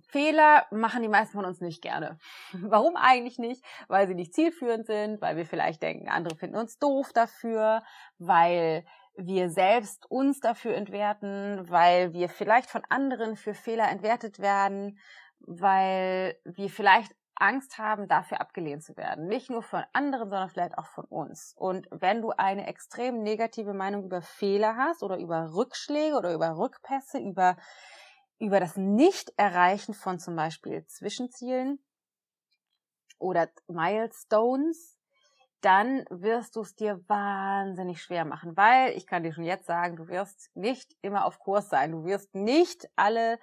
[0.09, 2.19] Fehler machen die meisten von uns nicht gerne.
[2.53, 3.65] Warum eigentlich nicht?
[3.89, 7.83] Weil sie nicht zielführend sind, weil wir vielleicht denken, andere finden uns doof dafür,
[8.19, 8.85] weil
[9.17, 14.99] wir selbst uns dafür entwerten, weil wir vielleicht von anderen für Fehler entwertet werden,
[15.41, 19.27] weil wir vielleicht Angst haben, dafür abgelehnt zu werden.
[19.27, 21.55] Nicht nur von anderen, sondern vielleicht auch von uns.
[21.57, 26.57] Und wenn du eine extrem negative Meinung über Fehler hast oder über Rückschläge oder über
[26.57, 27.57] Rückpässe, über,
[28.39, 31.85] über das Nicht-Erreichen von zum Beispiel Zwischenzielen
[33.19, 34.99] oder Milestones,
[35.63, 39.97] dann wirst du es dir wahnsinnig schwer machen, weil ich kann dir schon jetzt sagen,
[39.97, 43.39] du wirst nicht immer auf Kurs sein, du wirst nicht alle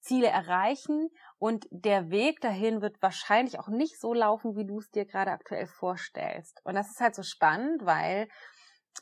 [0.00, 4.90] Ziele erreichen und der Weg dahin wird wahrscheinlich auch nicht so laufen, wie du es
[4.90, 6.60] dir gerade aktuell vorstellst.
[6.64, 8.28] Und das ist halt so spannend, weil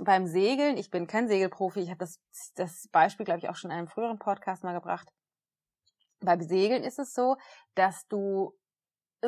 [0.00, 2.20] beim Segeln, ich bin kein Segelprofi, ich habe das,
[2.56, 5.08] das Beispiel, glaube ich, auch schon in einem früheren Podcast mal gebracht.
[6.20, 7.36] Beim Segeln ist es so,
[7.74, 8.52] dass du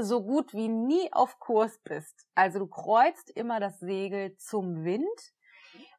[0.02, 2.26] so gut wie nie auf Kurs bist.
[2.34, 5.32] Also du kreuzt immer das Segel zum Wind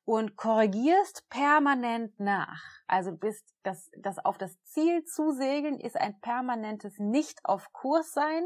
[0.05, 2.63] und korrigierst permanent nach.
[2.88, 8.12] Also bist das, das auf das Ziel zu segeln ist ein permanentes nicht auf Kurs
[8.12, 8.43] sein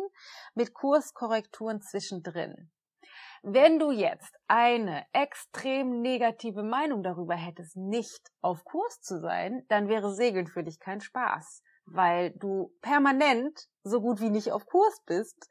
[0.55, 2.69] mit Kurskorrekturen zwischendrin.
[3.43, 9.89] Wenn du jetzt eine extrem negative Meinung darüber hättest, nicht auf Kurs zu sein, dann
[9.89, 15.01] wäre Segeln für dich kein Spaß weil du permanent so gut wie nicht auf Kurs
[15.05, 15.49] bist,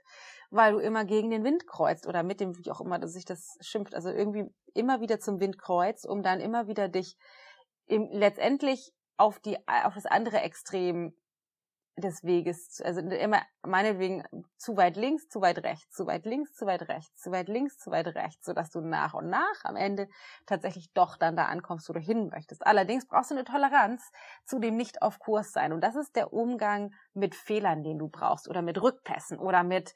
[0.50, 3.24] weil du immer gegen den Wind kreuzt oder mit dem, wie auch immer dass sich
[3.24, 7.16] das schimpft, also irgendwie immer wieder zum Wind kreuzt, um dann immer wieder dich
[7.86, 11.14] im, letztendlich auf die, auf das andere Extrem
[11.96, 14.24] des Weges, also immer meinetwegen
[14.56, 17.78] zu weit links, zu weit rechts, zu weit links, zu weit rechts, zu weit links,
[17.78, 20.08] zu weit rechts, sodass du nach und nach am Ende
[20.46, 22.66] tatsächlich doch dann da ankommst, wo du hin möchtest.
[22.66, 24.10] Allerdings brauchst du eine Toleranz
[24.46, 25.72] zu dem nicht auf Kurs sein.
[25.72, 29.94] Und das ist der Umgang mit Fehlern, den du brauchst, oder mit Rückpässen oder mit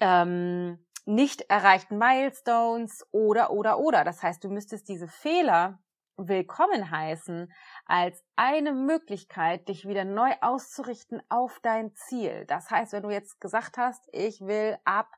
[0.00, 4.02] ähm, nicht erreichten Milestones oder oder oder.
[4.02, 5.78] Das heißt, du müsstest diese Fehler
[6.18, 7.52] willkommen heißen
[7.84, 12.46] als eine Möglichkeit, dich wieder neu auszurichten auf dein Ziel.
[12.46, 15.08] Das heißt, wenn du jetzt gesagt hast, ich will ab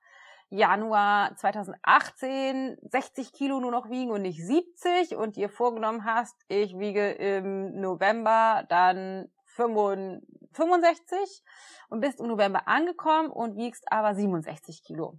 [0.51, 6.77] Januar 2018 60 Kilo nur noch wiegen und nicht 70 und dir vorgenommen hast, ich
[6.79, 11.45] wiege im November dann 65
[11.91, 15.19] und bist im November angekommen und wiegst aber 67 Kilo.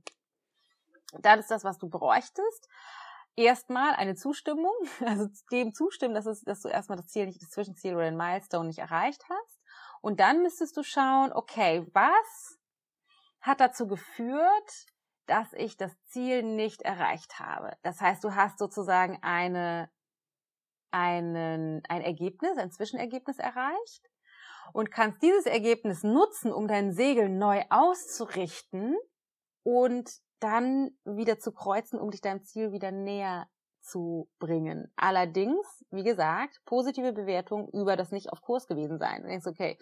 [1.20, 2.68] Das ist das, was du bräuchtest
[3.46, 4.74] erstmal eine Zustimmung,
[5.06, 8.18] also dem zustimmen, dass, es, dass du erstmal das Ziel nicht, das Zwischenziel oder den
[8.18, 9.60] Milestone nicht erreicht hast.
[10.02, 12.58] Und dann müsstest du schauen, okay, was
[13.42, 14.86] hat dazu geführt,
[15.26, 17.76] dass ich das Ziel nicht erreicht habe?
[17.84, 19.90] Das heißt, du hast sozusagen eine,
[20.92, 24.10] einen, ein Ergebnis, ein Zwischenergebnis erreicht
[24.74, 28.96] und kannst dieses Ergebnis nutzen, um dein Segel neu auszurichten
[29.64, 30.10] und
[30.40, 33.48] dann wieder zu kreuzen, um dich deinem Ziel wieder näher
[33.82, 34.92] zu bringen.
[34.96, 39.22] Allerdings, wie gesagt, positive Bewertung über das nicht auf Kurs gewesen sein.
[39.22, 39.78] Du denkst, okay,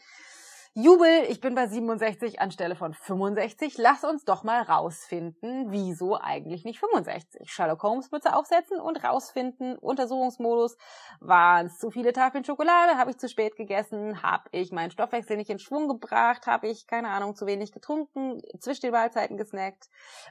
[0.74, 3.78] Jubel, ich bin bei 67 anstelle von 65.
[3.78, 7.50] Lass uns doch mal rausfinden, wieso eigentlich nicht 65.
[7.50, 10.78] Sherlock Holmes Mütze aufsetzen und rausfinden, Untersuchungsmodus,
[11.20, 15.38] waren es zu viele Tafeln Schokolade, habe ich zu spät gegessen, habe ich meinen Stoffwechsel
[15.38, 19.90] nicht in Schwung gebracht, habe ich, keine Ahnung, zu wenig getrunken, zwischen den Mahlzeiten gesnackt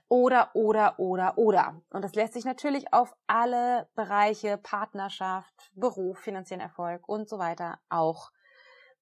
[0.09, 1.81] oder, oder, oder, oder.
[1.91, 7.81] Und das lässt sich natürlich auf alle Bereiche, Partnerschaft, Beruf, finanziellen Erfolg und so weiter
[7.89, 8.31] auch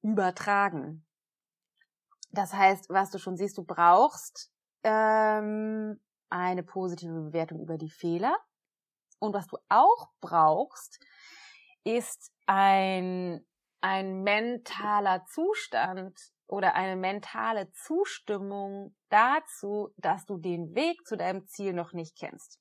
[0.00, 1.04] übertragen.
[2.34, 4.50] Das heißt, was du schon siehst, du brauchst
[4.82, 8.36] ähm, eine positive Bewertung über die Fehler.
[9.20, 11.00] Und was du auch brauchst,
[11.84, 13.46] ist ein,
[13.80, 16.18] ein mentaler Zustand
[16.48, 22.58] oder eine mentale Zustimmung dazu, dass du den Weg zu deinem Ziel noch nicht kennst.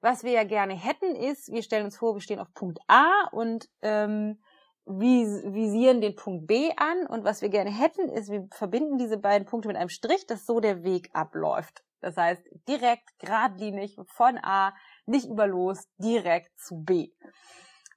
[0.00, 3.28] Was wir ja gerne hätten, ist, wir stellen uns vor, wir stehen auf Punkt A
[3.32, 4.40] und ähm,
[4.88, 9.46] visieren den Punkt B an und was wir gerne hätten, ist, wir verbinden diese beiden
[9.46, 11.84] Punkte mit einem Strich, dass so der Weg abläuft.
[12.00, 14.74] Das heißt, direkt, geradlinig von A,
[15.06, 17.10] nicht über los, direkt zu B.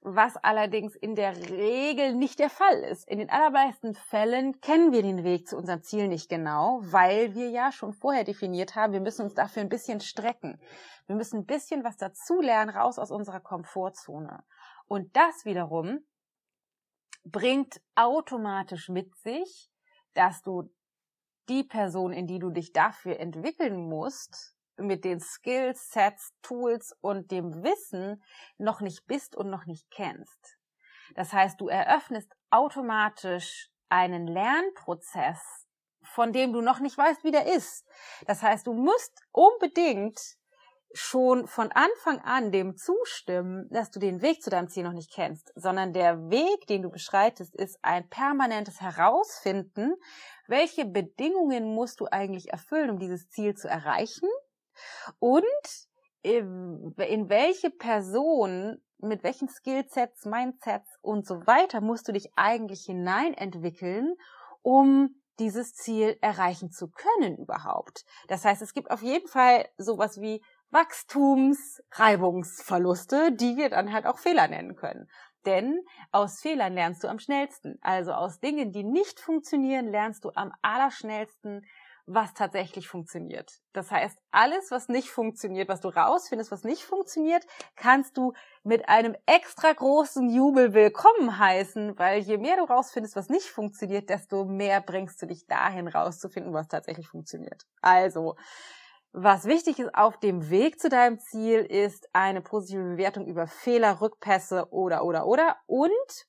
[0.02, 3.08] Was allerdings in der Regel nicht der Fall ist.
[3.08, 7.50] In den allermeisten Fällen kennen wir den Weg zu unserem Ziel nicht genau, weil wir
[7.50, 10.60] ja schon vorher definiert haben, wir müssen uns dafür ein bisschen strecken.
[11.06, 14.42] Wir müssen ein bisschen was dazulernen, raus aus unserer Komfortzone.
[14.88, 16.00] Und das wiederum
[17.24, 19.70] bringt automatisch mit sich,
[20.14, 20.72] dass du
[21.48, 27.30] die Person, in die du dich dafür entwickeln musst, mit den Skills, Sets, Tools und
[27.30, 28.22] dem Wissen
[28.58, 30.58] noch nicht bist und noch nicht kennst.
[31.14, 35.66] Das heißt, du eröffnest automatisch einen Lernprozess,
[36.02, 37.86] von dem du noch nicht weißt, wie der ist.
[38.26, 40.36] Das heißt, du musst unbedingt
[40.94, 45.12] schon von Anfang an dem zustimmen, dass du den Weg zu deinem Ziel noch nicht
[45.12, 49.94] kennst, sondern der Weg, den du beschreitest, ist ein permanentes Herausfinden,
[50.46, 54.28] welche Bedingungen musst du eigentlich erfüllen, um dieses Ziel zu erreichen
[55.18, 55.44] und
[56.22, 64.14] in welche Person mit welchen Skillsets, Mindsets und so weiter musst du dich eigentlich hineinentwickeln,
[64.62, 68.04] um dieses Ziel erreichen zu können überhaupt.
[68.28, 74.18] Das heißt, es gibt auf jeden Fall sowas wie Wachstumsreibungsverluste, die wir dann halt auch
[74.18, 75.08] Fehler nennen können.
[75.44, 77.78] Denn aus Fehlern lernst du am schnellsten.
[77.82, 81.66] Also aus Dingen, die nicht funktionieren, lernst du am allerschnellsten,
[82.06, 83.52] was tatsächlich funktioniert.
[83.72, 87.44] Das heißt, alles, was nicht funktioniert, was du rausfindest, was nicht funktioniert,
[87.76, 88.32] kannst du
[88.64, 94.10] mit einem extra großen Jubel willkommen heißen, weil je mehr du rausfindest, was nicht funktioniert,
[94.10, 97.62] desto mehr bringst du dich dahin rauszufinden, was tatsächlich funktioniert.
[97.80, 98.34] Also,
[99.12, 104.00] was wichtig ist auf dem Weg zu deinem Ziel, ist eine positive Bewertung über Fehler,
[104.00, 106.26] Rückpässe oder, oder, oder und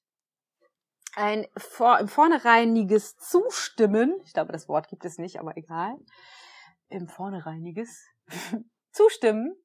[1.15, 4.19] ein vor, im vornhereiniges Zustimmen.
[4.25, 5.95] Ich glaube, das Wort gibt es nicht, aber egal.
[6.89, 8.05] Im vornhereiniges
[8.91, 9.55] Zustimmen,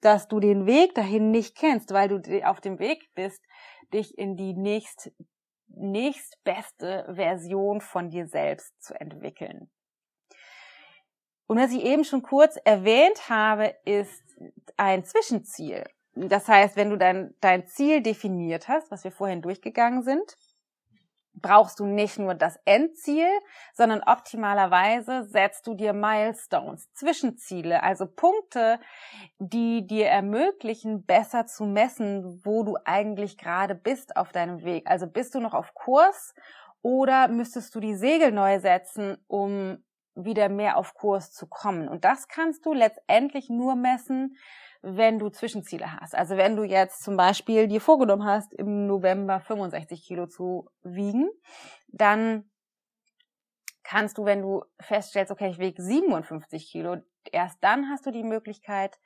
[0.00, 3.42] dass du den Weg dahin nicht kennst, weil du auf dem Weg bist,
[3.92, 5.10] dich in die nächst,
[5.68, 9.70] nächstbeste Version von dir selbst zu entwickeln.
[11.50, 14.22] Und was ich eben schon kurz erwähnt habe, ist
[14.76, 15.84] ein Zwischenziel.
[16.14, 20.36] Das heißt, wenn du dein, dein Ziel definiert hast, was wir vorhin durchgegangen sind,
[21.34, 23.26] brauchst du nicht nur das Endziel,
[23.74, 28.78] sondern optimalerweise setzt du dir Milestones, Zwischenziele, also Punkte,
[29.40, 34.88] die dir ermöglichen, besser zu messen, wo du eigentlich gerade bist auf deinem Weg.
[34.88, 36.32] Also bist du noch auf Kurs
[36.80, 39.82] oder müsstest du die Segel neu setzen, um
[40.14, 41.88] wieder mehr auf Kurs zu kommen.
[41.88, 44.36] Und das kannst du letztendlich nur messen,
[44.82, 46.14] wenn du Zwischenziele hast.
[46.14, 51.28] Also wenn du jetzt zum Beispiel dir vorgenommen hast, im November 65 Kilo zu wiegen,
[51.88, 52.50] dann
[53.82, 56.96] kannst du, wenn du feststellst, okay, ich wiege 57 Kilo,
[57.30, 58.98] erst dann hast du die Möglichkeit,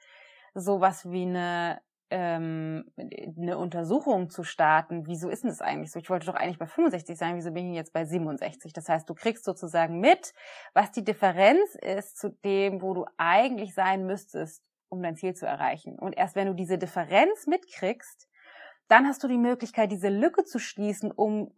[0.55, 1.81] sowas wie eine
[2.11, 5.99] ähm, eine Untersuchung zu starten, wieso ist denn das eigentlich so?
[5.99, 8.73] Ich wollte doch eigentlich bei 65 sein, wieso bin ich jetzt bei 67?
[8.73, 10.35] Das heißt, du kriegst sozusagen mit,
[10.75, 15.47] was die Differenz ist zu dem, wo du eigentlich sein müsstest, um dein Ziel zu
[15.47, 15.99] erreichen.
[15.99, 18.29] Und erst wenn du diese Differenz mitkriegst,
[18.89, 21.51] dann hast du die Möglichkeit, diese Lücke zu schließen, um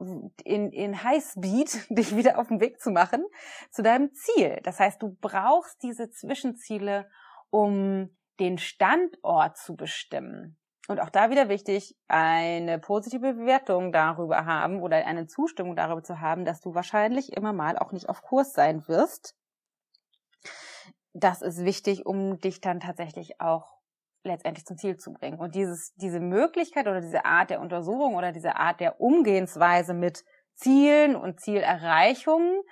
[0.44, 3.24] in, in Highspeed dich wieder auf den Weg zu machen
[3.70, 4.60] zu deinem Ziel.
[4.62, 7.08] Das heißt, du brauchst diese Zwischenziele,
[7.50, 10.58] um den Standort zu bestimmen.
[10.88, 16.20] Und auch da wieder wichtig, eine positive Bewertung darüber haben oder eine Zustimmung darüber zu
[16.20, 19.34] haben, dass du wahrscheinlich immer mal auch nicht auf Kurs sein wirst.
[21.12, 23.76] Das ist wichtig, um dich dann tatsächlich auch
[24.22, 25.38] letztendlich zum Ziel zu bringen.
[25.38, 30.24] Und dieses, diese Möglichkeit oder diese Art der Untersuchung oder diese Art der Umgehensweise mit
[30.54, 32.62] Zielen und Zielerreichungen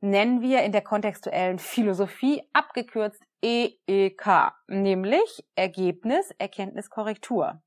[0.00, 7.62] nennen wir in der kontextuellen Philosophie abgekürzt EEK, nämlich Ergebnis, Erkenntnis, Korrektur.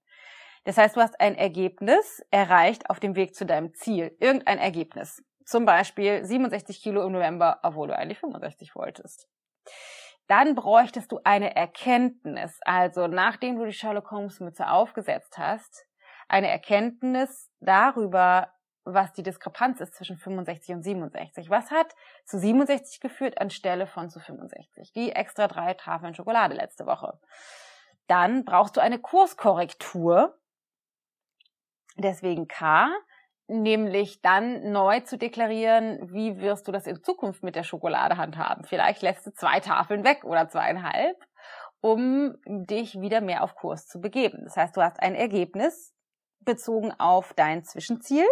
[0.66, 4.16] Das heißt, du hast ein Ergebnis erreicht auf dem Weg zu deinem Ziel.
[4.20, 5.24] Irgendein Ergebnis.
[5.46, 9.28] Zum Beispiel 67 Kilo im November, obwohl du eigentlich 65 wolltest.
[10.28, 12.60] Dann bräuchtest du eine Erkenntnis.
[12.62, 15.86] Also, nachdem du die Sherlock Holmes Mütze aufgesetzt hast,
[16.30, 18.54] eine Erkenntnis darüber,
[18.86, 21.50] was die Diskrepanz ist zwischen 65 und 67.
[21.50, 24.92] Was hat zu 67 geführt anstelle von zu 65?
[24.94, 27.20] Die extra drei Tafeln Schokolade letzte Woche.
[28.08, 30.38] Dann brauchst du eine Kurskorrektur.
[31.96, 32.90] Deswegen K,
[33.48, 38.66] nämlich dann neu zu deklarieren, wie wirst du das in Zukunft mit der Schokolade handhaben.
[38.66, 41.18] Vielleicht lässt du zwei Tafeln weg oder zweieinhalb,
[41.82, 44.42] um dich wieder mehr auf Kurs zu begeben.
[44.46, 45.94] Das heißt, du hast ein Ergebnis
[46.40, 48.26] bezogen auf dein Zwischenziel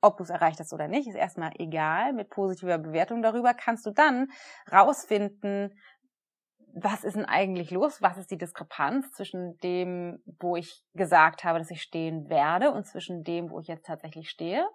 [0.00, 2.12] ob du es erreicht hast oder nicht, ist erstmal egal.
[2.12, 4.28] Mit positiver Bewertung darüber kannst du dann
[4.70, 5.78] rausfinden,
[6.78, 8.02] was ist denn eigentlich los?
[8.02, 12.86] Was ist die Diskrepanz zwischen dem, wo ich gesagt habe, dass ich stehen werde und
[12.86, 14.68] zwischen dem, wo ich jetzt tatsächlich stehe?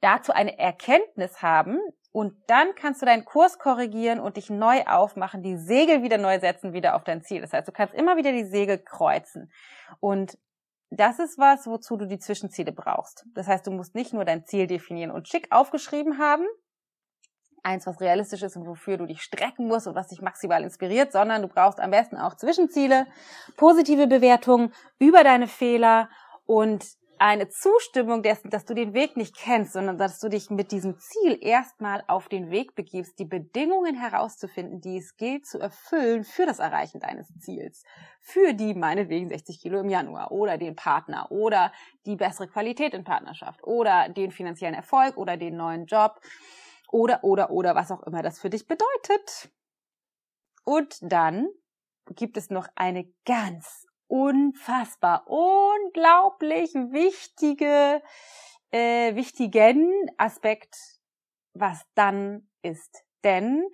[0.00, 1.80] Dazu eine Erkenntnis haben
[2.12, 6.38] und dann kannst du deinen Kurs korrigieren und dich neu aufmachen, die Segel wieder neu
[6.38, 7.40] setzen, wieder auf dein Ziel.
[7.40, 9.50] Das heißt, du kannst immer wieder die Segel kreuzen.
[9.98, 10.38] Und
[10.90, 13.26] das ist was, wozu du die Zwischenziele brauchst.
[13.34, 16.46] Das heißt, du musst nicht nur dein Ziel definieren und schick aufgeschrieben haben,
[17.62, 21.10] eins, was realistisch ist und wofür du dich strecken musst und was dich maximal inspiriert,
[21.12, 23.06] sondern du brauchst am besten auch Zwischenziele,
[23.56, 26.08] positive Bewertungen über deine Fehler
[26.46, 26.86] und
[27.18, 30.98] eine Zustimmung dessen, dass du den Weg nicht kennst, sondern dass du dich mit diesem
[30.98, 36.46] Ziel erstmal auf den Weg begibst, die Bedingungen herauszufinden, die es gilt zu erfüllen für
[36.46, 37.84] das Erreichen deines Ziels.
[38.20, 41.72] Für die meinetwegen 60 Kilo im Januar oder den Partner oder
[42.04, 46.20] die bessere Qualität in Partnerschaft oder den finanziellen Erfolg oder den neuen Job
[46.90, 49.50] oder, oder, oder was auch immer das für dich bedeutet.
[50.64, 51.48] Und dann
[52.14, 58.02] gibt es noch eine ganz unfassbar, unglaublich wichtige,
[58.70, 60.76] äh, wichtigen Aspekt,
[61.54, 63.04] was dann ist.
[63.24, 63.64] Denn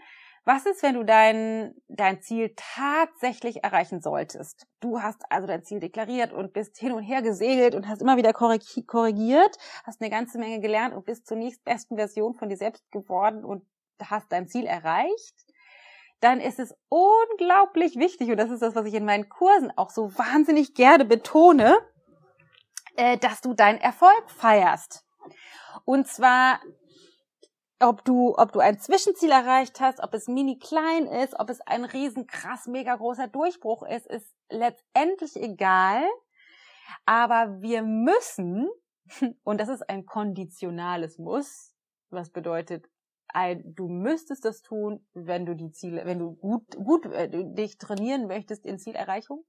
[0.44, 4.66] was ist, wenn du dein, dein Ziel tatsächlich erreichen solltest?
[4.80, 8.16] Du hast also dein Ziel deklariert und bist hin und her gesegelt und hast immer
[8.16, 12.90] wieder korrigiert, hast eine ganze Menge gelernt und bist zur nächstbesten Version von dir selbst
[12.90, 13.64] geworden und
[14.02, 15.51] hast dein Ziel erreicht
[16.22, 19.90] dann ist es unglaublich wichtig, und das ist das, was ich in meinen Kursen auch
[19.90, 21.78] so wahnsinnig gerne betone,
[22.96, 25.04] äh, dass du deinen Erfolg feierst.
[25.84, 26.60] Und zwar,
[27.80, 31.60] ob du, ob du ein Zwischenziel erreicht hast, ob es mini klein ist, ob es
[31.62, 36.04] ein riesen krass mega großer Durchbruch ist, ist letztendlich egal.
[37.04, 38.68] Aber wir müssen,
[39.42, 41.74] und das ist ein konditionales Muss,
[42.10, 42.86] was bedeutet,
[43.34, 47.78] ein, du müsstest das tun, wenn du die Ziele, wenn du gut, gut äh, dich
[47.78, 49.44] trainieren möchtest in Zielerreichung.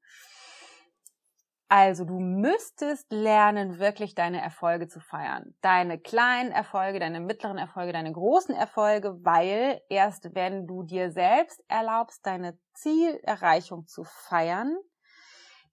[1.75, 5.55] Also du müsstest lernen, wirklich deine Erfolge zu feiern.
[5.61, 11.63] Deine kleinen Erfolge, deine mittleren Erfolge, deine großen Erfolge, weil erst wenn du dir selbst
[11.67, 14.77] erlaubst, deine Zielerreichung zu feiern,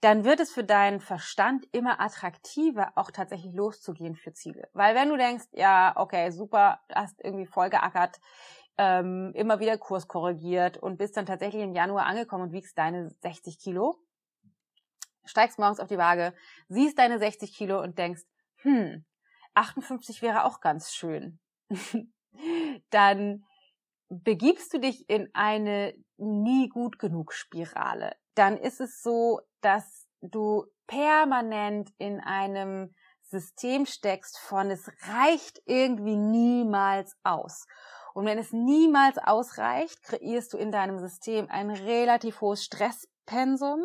[0.01, 4.69] dann wird es für deinen Verstand immer attraktiver, auch tatsächlich loszugehen für Ziele.
[4.73, 8.19] Weil wenn du denkst, ja, okay, super, hast irgendwie voll geackert,
[8.79, 13.11] ähm, immer wieder Kurs korrigiert und bist dann tatsächlich im Januar angekommen und wiegst deine
[13.21, 13.99] 60 Kilo,
[15.27, 16.35] steigst morgens auf die Waage,
[16.69, 18.23] siehst deine 60 Kilo und denkst,
[18.63, 19.05] hm,
[19.53, 21.39] 58 wäre auch ganz schön.
[22.91, 23.45] dann
[24.09, 28.17] begibst du dich in eine nie gut genug Spirale.
[28.35, 36.17] Dann ist es so, dass du permanent in einem System steckst von es reicht irgendwie
[36.17, 37.67] niemals aus.
[38.13, 43.85] Und wenn es niemals ausreicht, kreierst du in deinem System ein relativ hohes Stresspensum,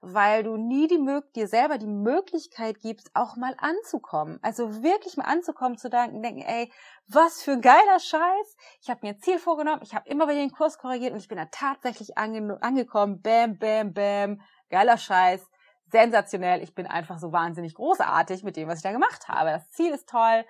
[0.00, 0.98] weil du nie die
[1.36, 4.38] dir selber die Möglichkeit gibst, auch mal anzukommen.
[4.42, 6.72] Also wirklich mal anzukommen, zu denken, denken, ey,
[7.06, 8.56] was für ein geiler Scheiß.
[8.80, 11.28] Ich habe mir ein Ziel vorgenommen, ich habe immer wieder den Kurs korrigiert und ich
[11.28, 13.20] bin da tatsächlich ange angekommen.
[13.20, 14.40] Bam, bam, bam,
[14.70, 15.46] geiler Scheiß
[15.90, 16.62] sensationell.
[16.62, 19.50] Ich bin einfach so wahnsinnig großartig mit dem, was ich da gemacht habe.
[19.50, 20.44] Das Ziel ist toll.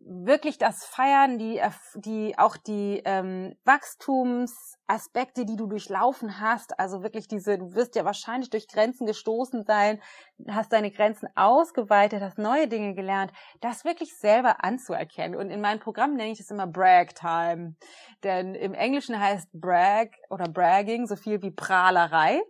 [0.00, 1.60] Wirklich das Feiern, die,
[1.96, 8.04] die auch die ähm, Wachstumsaspekte, die du durchlaufen hast, also wirklich diese, du wirst ja
[8.04, 10.00] wahrscheinlich durch Grenzen gestoßen sein,
[10.48, 15.38] hast deine Grenzen ausgeweitet, hast neue Dinge gelernt, das wirklich selber anzuerkennen.
[15.38, 17.74] Und in meinem Programm nenne ich es immer Brag Time.
[18.22, 22.40] Denn im Englischen heißt Brag oder Bragging so viel wie Prahlerei.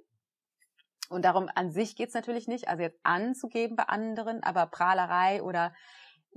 [1.08, 5.72] Und darum an sich geht's natürlich nicht, also jetzt anzugeben bei anderen, aber Prahlerei oder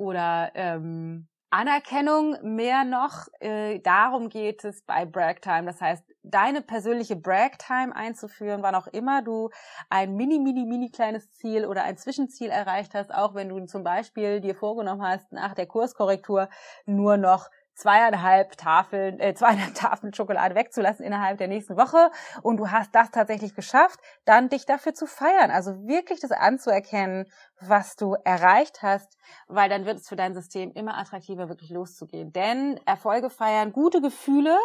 [0.02, 3.28] oder ähm, Anerkennung mehr noch.
[3.40, 5.66] Äh, darum geht es bei Bragtime.
[5.66, 9.50] Das heißt, deine persönliche Bragtime einzuführen, wann auch immer du
[9.90, 13.84] ein mini, mini, mini kleines Ziel oder ein Zwischenziel erreicht hast, auch wenn du zum
[13.84, 16.50] Beispiel dir vorgenommen hast, nach der Kurskorrektur
[16.86, 22.12] nur noch zweieinhalb Tafeln, äh, zweieinhalb Tafeln Schokolade wegzulassen innerhalb der nächsten Woche
[22.42, 25.52] und du hast das tatsächlich geschafft, dann dich dafür zu feiern.
[25.52, 27.26] Also wirklich das anzuerkennen,
[27.60, 29.18] was du erreicht hast,
[29.48, 32.32] weil dann wird es für dein System immer attraktiver, wirklich loszugehen.
[32.32, 34.58] Denn Erfolge feiern, gute Gefühle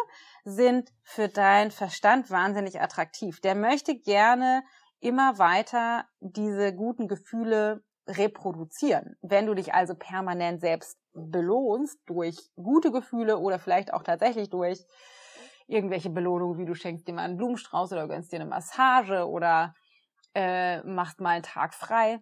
[0.43, 3.39] sind für deinen Verstand wahnsinnig attraktiv.
[3.41, 4.63] Der möchte gerne
[4.99, 9.17] immer weiter diese guten Gefühle reproduzieren.
[9.21, 14.85] Wenn du dich also permanent selbst belohnst durch gute Gefühle oder vielleicht auch tatsächlich durch
[15.67, 19.73] irgendwelche Belohnungen, wie du schenkst dir mal einen Blumenstrauß oder gönnst dir eine Massage oder
[20.33, 22.19] äh, machst mal einen Tag frei,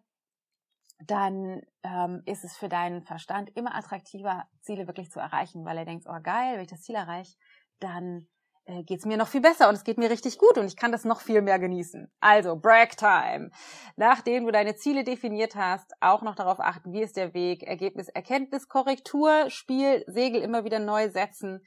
[1.06, 5.86] dann ähm, ist es für deinen Verstand immer attraktiver, Ziele wirklich zu erreichen, weil er
[5.86, 7.36] denkt, oh geil, wenn ich das Ziel erreiche,
[7.80, 8.28] dann
[8.66, 10.76] äh, geht es mir noch viel besser und es geht mir richtig gut und ich
[10.76, 12.11] kann das noch viel mehr genießen.
[12.20, 13.51] Also, Brag Time.
[13.95, 18.09] Nachdem du deine Ziele definiert hast, auch noch darauf achten, wie ist der Weg, Ergebnis,
[18.09, 21.63] Erkenntnis, Korrektur, Spiel, Segel immer wieder neu setzen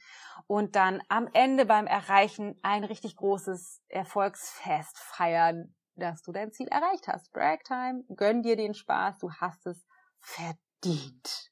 [0.47, 6.67] und dann am Ende beim Erreichen ein richtig großes Erfolgsfest feiern, dass du dein Ziel
[6.67, 7.31] erreicht hast.
[7.31, 9.85] Brag Time, gönn dir den Spaß, du hast es
[10.19, 11.51] verdient.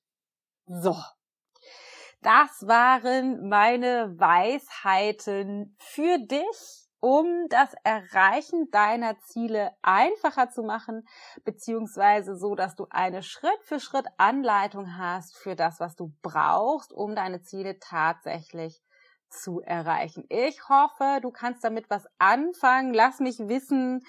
[0.65, 0.95] So.
[2.22, 11.07] Das waren meine Weisheiten für dich, um das Erreichen deiner Ziele einfacher zu machen,
[11.43, 16.91] beziehungsweise so, dass du eine Schritt für Schritt Anleitung hast für das, was du brauchst,
[16.91, 18.82] um deine Ziele tatsächlich
[19.30, 20.26] zu erreichen.
[20.30, 22.93] Ich hoffe, du kannst damit was anfangen.
[22.93, 24.03] Lass mich wissen,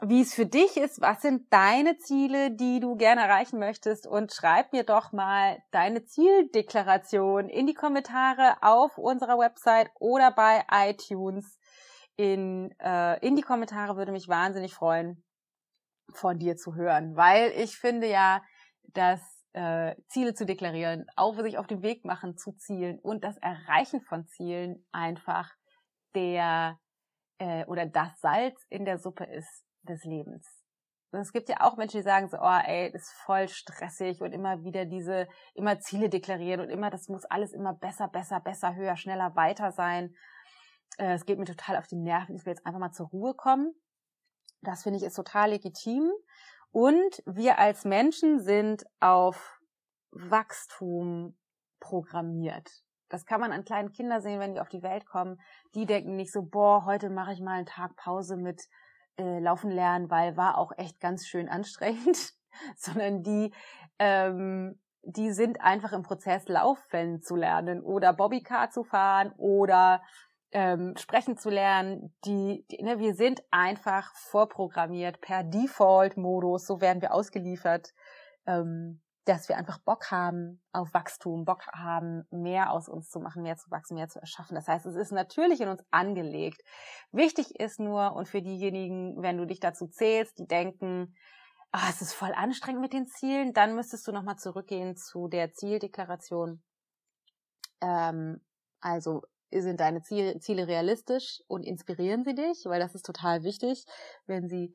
[0.00, 1.00] wie es für dich ist.
[1.00, 4.06] Was sind deine Ziele, die du gerne erreichen möchtest?
[4.06, 10.64] Und schreib mir doch mal deine Zieldeklaration in die Kommentare auf unserer Website oder bei
[10.70, 11.58] iTunes.
[12.16, 15.24] In, äh, in die Kommentare würde mich wahnsinnig freuen,
[16.12, 18.42] von dir zu hören, weil ich finde ja,
[18.94, 19.20] dass
[19.52, 24.00] äh, Ziele zu deklarieren, auch sich auf den Weg machen zu Zielen und das Erreichen
[24.00, 25.50] von Zielen einfach
[26.14, 26.78] der
[27.38, 30.46] äh, oder das Salz in der Suppe ist des Lebens.
[31.10, 34.20] Und es gibt ja auch Menschen, die sagen so, oh ey, das ist voll stressig
[34.20, 38.40] und immer wieder diese, immer Ziele deklarieren und immer, das muss alles immer besser, besser,
[38.40, 40.14] besser, höher, schneller, weiter sein.
[40.98, 43.34] Äh, es geht mir total auf die Nerven, ich will jetzt einfach mal zur Ruhe
[43.34, 43.72] kommen.
[44.60, 46.10] Das finde ich ist total legitim.
[46.72, 49.58] Und wir als Menschen sind auf
[50.10, 51.38] Wachstum
[51.80, 52.68] programmiert.
[53.08, 55.40] Das kann man an kleinen Kindern sehen, wenn die auf die Welt kommen.
[55.74, 58.62] Die denken nicht so, boah, heute mache ich mal einen Tag Pause mit
[59.18, 62.34] äh, laufen lernen, weil war auch echt ganz schön anstrengend,
[62.76, 63.52] sondern die,
[63.98, 70.02] ähm, die sind einfach im Prozess, Laufen zu lernen oder Bobbycar zu fahren oder
[70.52, 72.14] ähm, sprechen zu lernen.
[72.24, 77.92] Die, die ne, wir sind einfach vorprogrammiert per Default-Modus, so werden wir ausgeliefert.
[78.46, 83.42] Ähm, dass wir einfach Bock haben auf Wachstum, Bock haben, mehr aus uns zu machen,
[83.42, 84.54] mehr zu wachsen, mehr zu erschaffen.
[84.54, 86.62] Das heißt, es ist natürlich in uns angelegt.
[87.12, 91.14] Wichtig ist nur, und für diejenigen, wenn du dich dazu zählst, die denken,
[91.72, 95.52] ah, es ist voll anstrengend mit den Zielen, dann müsstest du nochmal zurückgehen zu der
[95.52, 96.62] Zieldeklaration.
[97.82, 98.40] Ähm,
[98.80, 103.84] also sind deine Ziele realistisch und inspirieren sie dich, weil das ist total wichtig,
[104.26, 104.74] wenn sie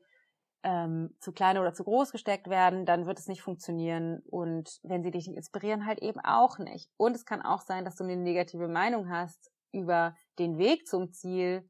[0.64, 4.22] ähm, zu klein oder zu groß gesteckt werden, dann wird es nicht funktionieren.
[4.26, 6.90] Und wenn sie dich nicht inspirieren, halt eben auch nicht.
[6.96, 11.12] Und es kann auch sein, dass du eine negative Meinung hast über den Weg zum
[11.12, 11.68] Ziel,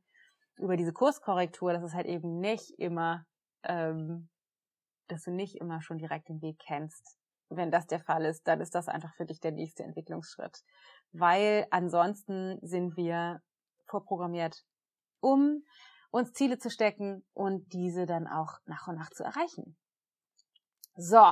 [0.56, 3.26] über diese Kurskorrektur, dass es halt eben nicht immer,
[3.64, 4.28] ähm,
[5.08, 7.18] dass du nicht immer schon direkt den Weg kennst.
[7.48, 10.62] Wenn das der Fall ist, dann ist das einfach für dich der nächste Entwicklungsschritt.
[11.10, 13.42] Weil ansonsten sind wir
[13.86, 14.64] vorprogrammiert,
[15.20, 15.64] um
[16.14, 19.76] uns Ziele zu stecken und diese dann auch nach und nach zu erreichen.
[20.96, 21.24] So,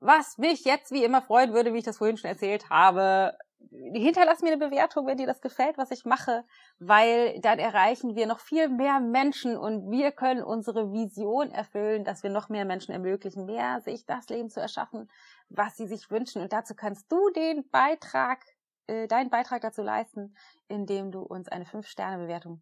[0.00, 3.38] was mich jetzt wie immer freuen würde, wie ich das vorhin schon erzählt habe,
[3.70, 6.44] hinterlass mir eine Bewertung, wenn dir das gefällt, was ich mache,
[6.80, 12.24] weil dann erreichen wir noch viel mehr Menschen und wir können unsere Vision erfüllen, dass
[12.24, 15.08] wir noch mehr Menschen ermöglichen, mehr sich das Leben zu erschaffen,
[15.48, 16.42] was sie sich wünschen.
[16.42, 18.44] Und dazu kannst du den Beitrag,
[18.88, 20.36] äh, deinen Beitrag dazu leisten,
[20.66, 22.60] indem du uns eine 5-Sterne-Bewertung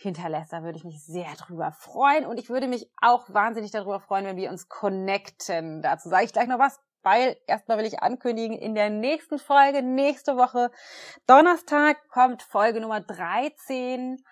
[0.00, 0.52] hinterlässt.
[0.52, 2.24] Da würde ich mich sehr drüber freuen.
[2.24, 5.82] Und ich würde mich auch wahnsinnig darüber freuen, wenn wir uns connecten.
[5.82, 9.82] Dazu sage ich gleich noch was, weil erstmal will ich ankündigen, in der nächsten Folge,
[9.82, 10.70] nächste Woche,
[11.26, 14.22] Donnerstag, kommt Folge Nummer 13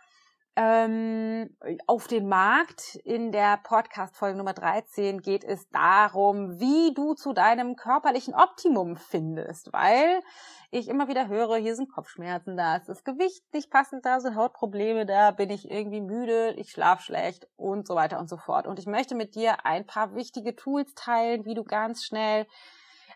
[0.56, 1.54] ähm,
[1.86, 2.96] auf den Markt.
[3.04, 9.72] In der Podcast-Folge Nummer 13 geht es darum, wie du zu deinem körperlichen Optimum findest,
[9.72, 10.22] weil
[10.70, 14.34] ich immer wieder höre, hier sind Kopfschmerzen da, ist das Gewicht nicht passend da, sind
[14.34, 18.66] Hautprobleme da, bin ich irgendwie müde, ich schlaf schlecht und so weiter und so fort.
[18.66, 22.46] Und ich möchte mit dir ein paar wichtige Tools teilen, wie du ganz schnell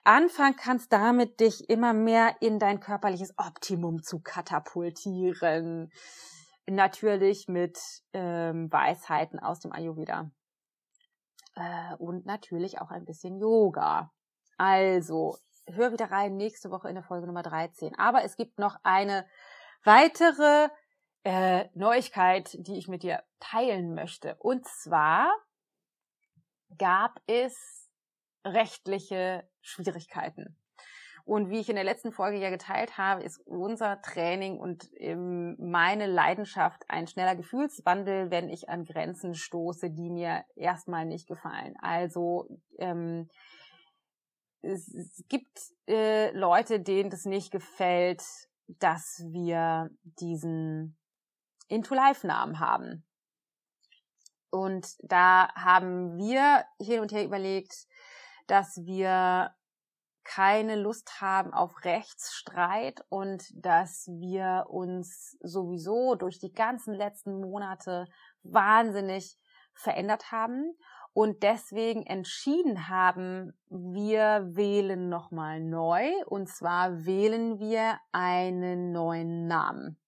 [0.04, 5.90] anfangen kannst, damit dich immer mehr in dein körperliches Optimum zu katapultieren
[6.70, 7.78] natürlich mit
[8.12, 10.30] ähm, Weisheiten aus dem Ayurveda.
[11.56, 14.12] Äh, und natürlich auch ein bisschen Yoga.
[14.56, 17.98] Also, hör wieder rein nächste Woche in der Folge Nummer 13.
[17.98, 19.26] Aber es gibt noch eine
[19.84, 20.68] weitere
[21.24, 24.36] äh, Neuigkeit, die ich mit dir teilen möchte.
[24.36, 25.30] Und zwar
[26.78, 27.88] gab es
[28.44, 30.56] rechtliche Schwierigkeiten.
[31.30, 34.90] Und wie ich in der letzten Folge ja geteilt habe, ist unser Training und
[35.60, 41.76] meine Leidenschaft ein schneller Gefühlswandel, wenn ich an Grenzen stoße, die mir erstmal nicht gefallen.
[41.80, 42.48] Also
[42.80, 43.28] ähm,
[44.62, 45.56] es, es gibt
[45.86, 48.24] äh, Leute, denen das nicht gefällt,
[48.66, 50.98] dass wir diesen
[51.68, 53.04] Into-Life-Namen haben.
[54.50, 57.86] Und da haben wir hin und her überlegt,
[58.48, 59.54] dass wir
[60.30, 68.06] keine Lust haben auf Rechtsstreit und dass wir uns sowieso durch die ganzen letzten Monate
[68.44, 69.36] wahnsinnig
[69.74, 70.72] verändert haben
[71.14, 79.98] und deswegen entschieden haben, wir wählen nochmal neu und zwar wählen wir einen neuen Namen.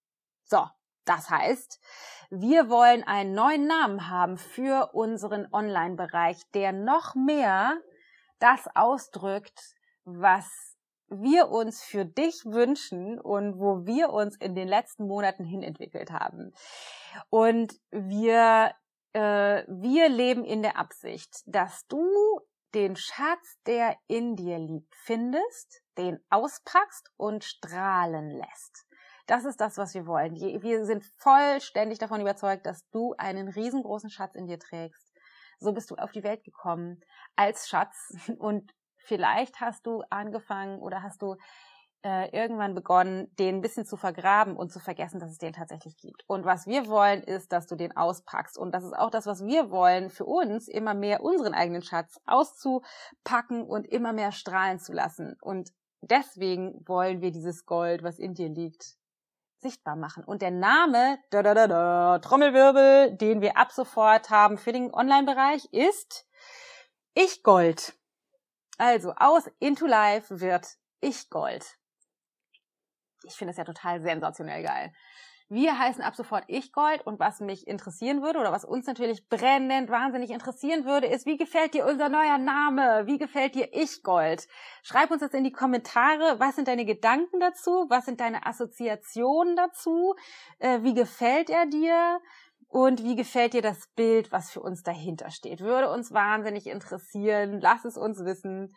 [0.45, 0.64] So,
[1.05, 1.81] das heißt,
[2.31, 7.77] wir wollen einen neuen Namen haben für unseren Online-Bereich, der noch mehr
[8.39, 9.75] das ausdrückt,
[10.05, 10.77] was
[11.09, 16.53] wir uns für dich wünschen und wo wir uns in den letzten Monaten hinentwickelt haben.
[17.29, 18.75] Und wir,
[19.13, 22.07] äh, wir leben in der Absicht, dass du
[22.75, 28.87] den Schatz, der in dir liegt, findest, den auspackst und strahlen lässt.
[29.27, 30.35] Das ist das, was wir wollen.
[30.35, 35.13] Wir sind vollständig davon überzeugt, dass du einen riesengroßen Schatz in dir trägst.
[35.59, 37.01] So bist du auf die Welt gekommen
[37.37, 38.73] als Schatz und
[39.05, 41.37] vielleicht hast du angefangen oder hast du
[42.05, 45.97] äh, irgendwann begonnen, den ein bisschen zu vergraben und zu vergessen, dass es den tatsächlich
[45.97, 46.25] gibt.
[46.27, 48.59] Und was wir wollen, ist, dass du den auspackst.
[48.59, 52.21] Und das ist auch das, was wir wollen, für uns immer mehr unseren eigenen Schatz
[52.27, 55.37] auszupacken und immer mehr strahlen zu lassen.
[55.41, 58.97] Und deswegen wollen wir dieses Gold, was in dir liegt,
[59.61, 60.25] sichtbar machen.
[60.25, 64.93] Und der Name, da, da, da, da, Trommelwirbel, den wir ab sofort haben für den
[64.93, 66.27] Online-Bereich, ist
[67.15, 67.95] Ich Gold.
[68.85, 70.66] Also aus Into Life wird
[71.01, 71.78] Ich Gold.
[73.22, 74.93] Ich finde es ja total sensationell geil.
[75.49, 79.28] Wir heißen ab sofort Ich Gold und was mich interessieren würde oder was uns natürlich
[79.28, 83.07] brennend wahnsinnig interessieren würde, ist, wie gefällt dir unser neuer Name?
[83.07, 84.49] Wie gefällt dir Ich Gold?
[84.83, 86.41] Schreib uns das in die Kommentare.
[86.41, 87.87] Was sind deine Gedanken dazu?
[87.89, 90.16] Was sind deine Assoziationen dazu?
[90.59, 92.18] Äh, wie gefällt er dir?
[92.73, 95.61] Und wie gefällt dir das Bild, was für uns dahinter steht?
[95.61, 97.61] Würde uns wahnsinnig interessieren.
[97.61, 98.75] Lass es uns wissen.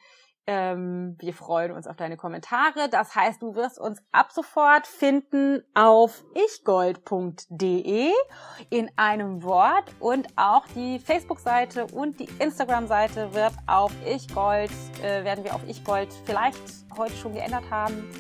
[0.48, 2.90] Ähm, wir freuen uns auf deine Kommentare.
[2.92, 8.12] Das heißt, du wirst uns ab sofort finden auf ichgold.de
[8.70, 14.72] in einem Wort und auch die Facebook-Seite und die Instagram-Seite wird auf ichgold,
[15.04, 16.60] äh, werden wir auf ichgold vielleicht
[16.98, 18.12] heute schon geändert haben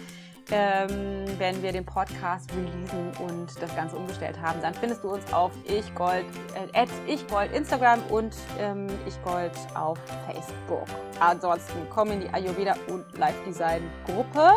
[0.51, 5.33] ähm, wenn wir den Podcast releasen und das Ganze umgestellt haben, dann findest du uns
[5.33, 6.25] auf ichgold,
[6.73, 10.87] äh, ichgold Instagram und ähm, ichgold auf Facebook.
[11.19, 14.51] Ansonsten komm in die Ayurveda und Live Design Gruppe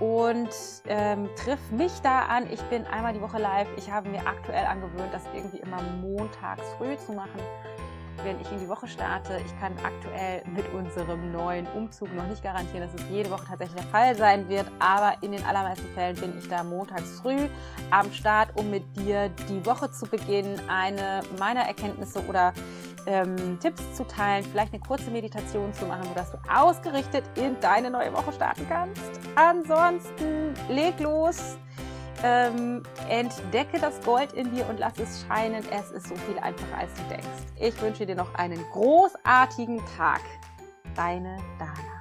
[0.00, 0.50] und
[0.86, 2.50] ähm, triff mich da an.
[2.52, 3.68] Ich bin einmal die Woche live.
[3.76, 7.40] Ich habe mir aktuell angewöhnt, das irgendwie immer montags früh zu machen
[8.24, 9.40] wenn ich in die Woche starte.
[9.44, 13.82] Ich kann aktuell mit unserem neuen Umzug noch nicht garantieren, dass es jede Woche tatsächlich
[13.82, 17.48] der Fall sein wird, aber in den allermeisten Fällen bin ich da montags früh
[17.90, 22.52] am Start, um mit dir die Woche zu beginnen, eine meiner Erkenntnisse oder
[23.06, 27.90] ähm, Tipps zu teilen, vielleicht eine kurze Meditation zu machen, sodass du ausgerichtet in deine
[27.90, 29.02] neue Woche starten kannst.
[29.34, 31.58] Ansonsten leg los,
[32.24, 35.62] ähm, entdecke das Gold in dir und lass es scheinen.
[35.70, 37.28] Es ist so viel einfacher, als du denkst.
[37.60, 40.22] Ich wünsche dir noch einen großartigen Tag.
[40.96, 41.93] Deine Dana.